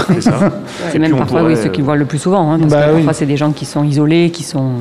C'est 0.91 0.99
même 0.99 1.15
parfois 1.15 1.43
oui, 1.43 1.55
ceux 1.55 1.69
qui 1.69 1.81
voient 1.81 1.95
le 1.95 2.05
plus 2.05 2.17
souvent, 2.17 2.51
hein, 2.51 2.59
parce 2.59 2.71
bah 2.71 2.87
que 2.87 2.93
parfois 2.93 3.13
c'est 3.13 3.27
des 3.27 3.37
gens 3.37 3.51
qui 3.51 3.65
sont 3.65 3.83
isolés, 3.83 4.31
qui 4.31 4.43
sont 4.43 4.71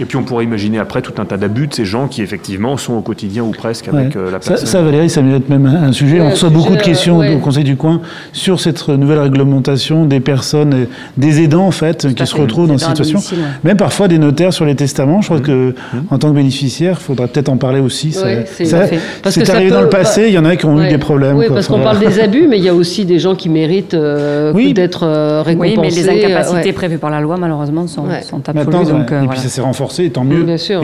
et 0.00 0.04
puis 0.04 0.16
on 0.16 0.24
pourrait 0.24 0.44
imaginer 0.44 0.78
après 0.78 1.02
tout 1.02 1.12
un 1.18 1.24
tas 1.24 1.36
d'abus 1.36 1.66
de 1.66 1.74
ces 1.74 1.84
gens 1.84 2.08
qui 2.08 2.22
effectivement 2.22 2.76
sont 2.76 2.94
au 2.94 3.00
quotidien 3.02 3.42
ou 3.42 3.50
presque 3.50 3.88
avec 3.88 4.16
euh, 4.16 4.30
la 4.30 4.38
personne. 4.38 4.66
Ça, 4.66 4.82
Valérie, 4.82 5.10
ça 5.10 5.22
mérite 5.22 5.48
même 5.48 5.66
un 5.66 5.92
sujet. 5.92 6.20
on 6.20 6.30
reçoit 6.30 6.50
beaucoup 6.50 6.74
de 6.74 6.82
questions 6.82 7.18
au 7.18 7.38
Conseil 7.38 7.64
du 7.64 7.76
coin 7.76 8.00
sur 8.32 8.60
cette 8.60 8.88
nouvelle 8.88 9.18
réglementation 9.18 10.06
des 10.06 10.20
personnes, 10.20 10.86
des 11.16 11.42
aidants 11.42 11.66
en 11.66 11.70
fait, 11.70 12.14
qui 12.14 12.26
se 12.26 12.34
retrouvent 12.34 12.68
dans 12.68 12.78
cette 12.78 12.96
situation. 12.96 13.20
Même 13.64 13.76
parfois 13.76 14.08
des 14.08 14.18
notaires 14.18 14.52
sur 14.52 14.64
les 14.64 14.74
testaments. 14.74 15.20
Je 15.20 15.26
crois 15.26 15.38
mmh. 15.38 15.42
que 15.42 15.70
mmh. 15.70 15.98
en 16.10 16.18
tant 16.18 16.30
que 16.30 16.34
bénéficiaire, 16.34 16.96
il 16.98 17.04
faudra 17.04 17.28
peut-être 17.28 17.48
en 17.48 17.56
parler 17.56 17.80
aussi. 17.80 18.12
c'est 18.12 19.50
arrivé 19.50 19.70
dans 19.70 19.82
le 19.82 19.88
passé, 19.88 20.24
il 20.28 20.34
y 20.34 20.38
en 20.38 20.44
a 20.44 20.56
qui 20.56 20.66
ont 20.66 20.80
eu 20.82 20.88
des 20.88 20.98
problèmes. 20.98 21.36
Oui, 21.36 21.46
parce 21.48 21.68
qu'on 21.68 21.80
parle 21.80 21.98
des 21.98 22.20
abus, 22.20 22.46
mais 22.48 22.58
il 22.58 22.64
y 22.64 22.68
a 22.68 22.74
aussi 22.74 23.04
des 23.04 23.18
gens 23.18 23.34
qui 23.34 23.48
méritent 23.48 23.94
euh, 23.94 24.52
d'être 24.72 25.04
euh, 25.04 25.42
récompensés. 25.42 25.76
Oui, 25.76 25.78
mais 25.80 25.90
les 25.90 26.08
incapacités 26.08 26.72
prévues 26.72 26.98
par 26.98 27.10
la 27.10 27.20
loi, 27.20 27.36
malheureusement, 27.36 27.86
sont, 27.86 28.06
absolues. 28.08 28.62
Et 29.24 29.28
puis 29.28 29.38
ça 29.38 29.48
s'est 29.48 29.60
renforcé 29.60 29.81
et 29.98 30.10
tant 30.10 30.24
mieux. 30.24 30.42
Bien 30.42 30.56
sûr, 30.56 30.82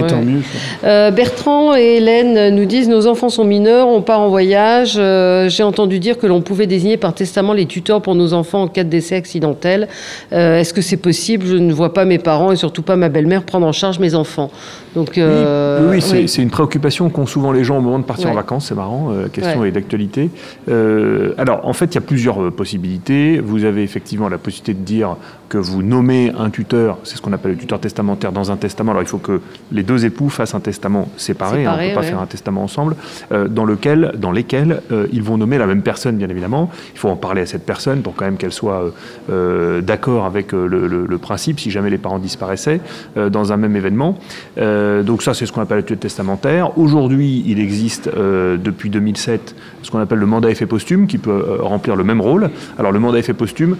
euh, 0.85 1.11
Bertrand 1.11 1.77
et 1.77 1.97
Hélène 1.97 2.55
nous 2.55 2.65
disent 2.65 2.89
nos 2.89 3.07
enfants 3.07 3.29
sont 3.29 3.45
mineurs, 3.45 3.89
on 3.89 4.03
part 4.03 4.21
en 4.21 4.29
voyage. 4.29 4.97
Euh, 4.99 5.49
j'ai 5.49 5.63
entendu 5.63 5.99
dire 5.99 6.19
que 6.19 6.27
l'on 6.27 6.41
pouvait 6.41 6.67
désigner 6.67 6.97
par 6.97 7.15
testament 7.15 7.53
les 7.53 7.67
tuteurs 7.67 8.03
pour 8.03 8.15
nos 8.15 8.33
enfants 8.33 8.63
en 8.63 8.69
cas 8.69 8.85
de 8.85 8.89
décès 8.89 9.17
accidentel. 9.17 9.89
Euh, 10.33 10.59
est-ce 10.59 10.73
que 10.73 10.81
c'est 10.81 10.97
possible? 10.97 11.47
Je 11.47 11.57
ne 11.57 11.73
vois 11.73 11.95
pas 11.95 12.05
mes 12.05 12.19
parents 12.19 12.53
et 12.53 12.57
surtout 12.57 12.83
pas 12.83 12.97
ma 12.97 13.09
belle-mère 13.09 13.43
prendre 13.43 13.67
en 13.67 13.73
charge 13.73 13.99
mes 13.99 14.15
enfants. 14.15 14.51
Donc, 14.95 15.19
oui, 15.19 16.01
c'est 16.01 16.43
une 16.43 16.51
préoccupation 16.51 17.09
qu'ont 17.11 17.27
souvent 17.27 17.53
les 17.53 17.65
gens 17.65 17.79
au 17.79 17.81
moment 17.81 17.99
de 17.99 18.05
partir 18.05 18.31
en 18.31 18.35
vacances. 18.35 18.67
C'est 18.69 18.75
marrant, 18.75 19.13
question 19.33 19.65
est 19.65 19.71
d'actualité. 19.71 20.31
alors, 20.67 21.61
en 21.65 21.73
fait, 21.73 21.87
il 21.87 21.95
y 21.95 21.99
a 21.99 22.03
plusieurs 22.03 22.53
possibilités. 22.53 23.41
Vous 23.41 23.65
avez 23.65 23.83
effectivement 23.83 24.29
la 24.29 24.39
possibilité 24.39 24.75
de 24.75 24.85
dire 24.85 25.17
que 25.49 25.59
vous 25.59 25.83
nommez 25.83 26.33
un 26.39 26.51
tuteur, 26.51 26.99
c'est 27.05 27.17
ce 27.17 27.23
qu'on 27.23 27.33
appelle 27.33 27.53
le 27.53 27.57
tuteur 27.57 27.81
testamentaire 27.81 28.33
dans 28.33 28.51
un 28.51 28.57
testament. 28.57 28.93
Alors 28.93 29.03
il 29.03 29.09
faut 29.09 29.19
que 29.19 29.41
les 29.73 29.83
deux 29.83 30.05
époux 30.05 30.29
fassent 30.29 30.55
un 30.55 30.61
testament 30.61 31.09
séparé, 31.17 31.65
hein, 31.65 31.75
on 31.79 31.83
ne 31.83 31.89
peut 31.89 31.95
pas 31.95 32.03
faire 32.03 32.21
un 32.21 32.27
testament 32.27 32.63
ensemble, 32.63 32.97
euh, 33.33 33.49
dans, 33.49 33.65
lequel, 33.65 34.13
dans 34.19 34.33
lesquels 34.33 34.83
euh, 34.93 35.07
ils 35.13 35.23
vont 35.23 35.39
nommer 35.39 35.59
la 35.59 35.67
même 35.67 35.83
personne, 35.83 36.17
bien 36.17 36.29
évidemment. 36.29 36.71
Il 36.95 36.99
faut 36.99 37.09
en 37.09 37.17
parler 37.17 37.43
à 37.43 37.47
cette 37.47 37.65
personne 37.65 38.03
pour 38.03 38.15
quand 38.15 38.25
même 38.25 38.37
qu'elle 38.37 38.53
soit 38.53 38.93
euh, 39.31 39.81
d'accord 39.81 40.25
avec 40.25 40.53
le, 40.53 41.19
principe, 41.21 41.59
si 41.59 41.71
jamais 41.71 41.91
les 41.91 41.99
parents 41.99 42.21
disparaissaient 42.21 42.81
dans 43.17 43.53
un 43.53 43.57
même 43.57 43.75
événement. 43.75 44.17
donc 44.57 45.23
ça, 45.23 45.35
c'est 45.35 45.47
ce 45.47 45.53
qu'on 45.53 45.61
appelle 45.61 45.79
le 45.79 45.83
tuteur 45.83 45.99
testamentaire. 45.99 46.79
Aujourd'hui, 46.79 47.43
il 47.47 47.59
existe 47.59 48.09
depuis 48.09 48.89
2007 48.89 49.57
ce 49.83 49.91
qu'on 49.91 49.99
appelle 49.99 50.21
le 50.21 50.27
mandat 50.27 50.51
effet 50.51 50.67
posthume, 50.67 51.09
qui 51.09 51.19
peut 51.19 51.59
remplir 51.61 51.97
le 51.97 52.05
même 52.05 52.21
rôle. 52.21 52.51
Alors 52.79 52.93
le 52.93 53.01
mandat 53.01 53.19
effet 53.19 53.35
posthume, 53.35 53.77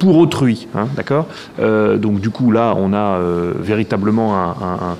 pour 0.00 0.18
autrui, 0.18 0.66
hein, 0.74 0.88
d'accord 0.94 1.26
Donc 1.58 2.20
du 2.20 2.30
coup, 2.30 2.50
là, 2.50 2.74
on 2.76 2.92
a 2.92 3.18
véritablement 3.60 4.34
un, 4.36 4.96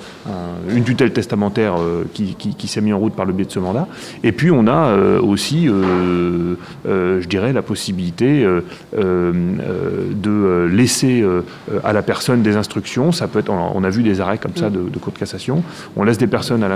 une 0.75 0.85
tutelle 0.85 1.13
testamentaire 1.13 1.77
euh, 1.79 2.05
qui, 2.13 2.69
s'est 2.69 2.81
mise 2.81 2.95
en 2.95 2.99
route 2.99 3.15
par 3.15 3.27
le 3.27 3.33
biais 3.33 3.45
de 3.45 3.51
ce 3.51 3.59
mandat. 3.59 3.87
Et 4.23 4.33
puis 4.33 4.51
on 4.51 4.67
a 4.67 4.89
euh, 4.89 5.21
aussi, 5.21 5.69
euh, 5.69 6.57
je 6.85 7.29
dirais, 7.29 7.53
la 7.53 7.63
possibilité 7.63 8.47
de 8.93 10.67
laisser 10.71 11.25
à 11.83 11.93
la 11.93 12.03
personne 12.03 12.43
des 12.43 12.57
instructions. 12.57 13.13
Ça 13.13 13.29
peut 13.29 13.41
être, 13.41 13.51
on 13.51 13.85
a 13.85 13.91
vu 13.91 14.03
des 14.03 14.21
arrêts 14.21 14.39
comme 14.39 14.57
ça 14.57 14.71
de, 14.71 14.89
de 14.89 14.99
cour 14.99 15.13
de 15.13 15.19
cassation. 15.19 15.63
On 15.97 16.05
laisse 16.05 16.19
des 16.19 16.27
personnes 16.27 16.63
à 16.63 16.69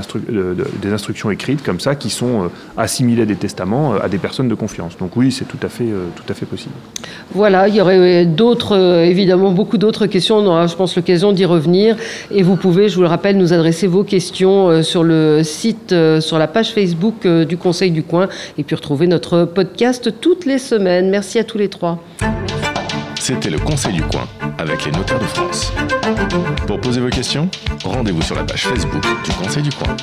des 0.82 0.92
instructions 0.92 1.30
écrites 1.30 1.62
comme 1.62 1.80
ça 1.80 1.94
qui 1.94 2.10
sont 2.10 2.50
assimilées 2.76 3.26
des 3.26 3.36
testaments 3.36 3.94
à 3.94 4.08
des 4.08 4.18
personnes 4.18 4.48
de 4.48 4.54
confiance. 4.54 4.96
Donc 4.98 5.16
oui, 5.16 5.32
c'est 5.32 5.46
tout 5.46 5.58
à 5.62 5.68
fait, 5.68 5.88
tout 6.16 6.24
à 6.28 6.34
fait 6.34 6.46
possible. 6.46 6.74
Voilà, 7.32 7.68
il 7.68 7.74
y 7.74 7.80
aurait 7.80 8.26
d'autres, 8.26 8.76
évidemment, 9.08 9.50
beaucoup 9.50 9.78
d'autres 9.78 10.06
questions. 10.06 10.38
On 10.38 10.46
aura, 10.46 10.66
je 10.66 10.76
pense, 10.76 10.96
l'occasion 10.96 11.32
d'y 11.32 11.44
revenir. 11.44 11.96
Et 12.30 12.42
vous 12.42 12.56
pouvez, 12.56 12.88
je 12.88 12.96
vous 12.96 13.02
le 13.02 13.08
rappelle, 13.08 13.36
nous 13.36 13.52
adresser 13.52 13.86
vos 13.86 14.04
questions 14.04 14.68
euh, 14.68 14.82
sur 14.82 15.02
le 15.02 15.42
site, 15.42 15.92
euh, 15.92 16.20
sur 16.20 16.38
la 16.38 16.46
page 16.46 16.72
Facebook 16.72 17.26
euh, 17.26 17.44
du 17.44 17.56
Conseil 17.56 17.90
du 17.90 18.02
Coin 18.02 18.28
et 18.56 18.62
puis 18.62 18.76
retrouver 18.76 19.06
notre 19.06 19.44
podcast 19.44 20.20
toutes 20.20 20.46
les 20.46 20.58
semaines. 20.58 21.10
Merci 21.10 21.38
à 21.38 21.44
tous 21.44 21.58
les 21.58 21.68
trois. 21.68 22.02
C'était 23.20 23.50
le 23.50 23.58
Conseil 23.58 23.94
du 23.94 24.02
Coin 24.02 24.26
avec 24.58 24.84
les 24.84 24.92
notaires 24.92 25.18
de 25.18 25.24
France. 25.24 25.72
Pour 26.66 26.80
poser 26.80 27.00
vos 27.00 27.10
questions, 27.10 27.48
rendez-vous 27.84 28.22
sur 28.22 28.36
la 28.36 28.44
page 28.44 28.66
Facebook 28.66 29.02
du 29.24 29.30
Conseil 29.32 29.62
du 29.62 29.70
Coin. 29.70 29.96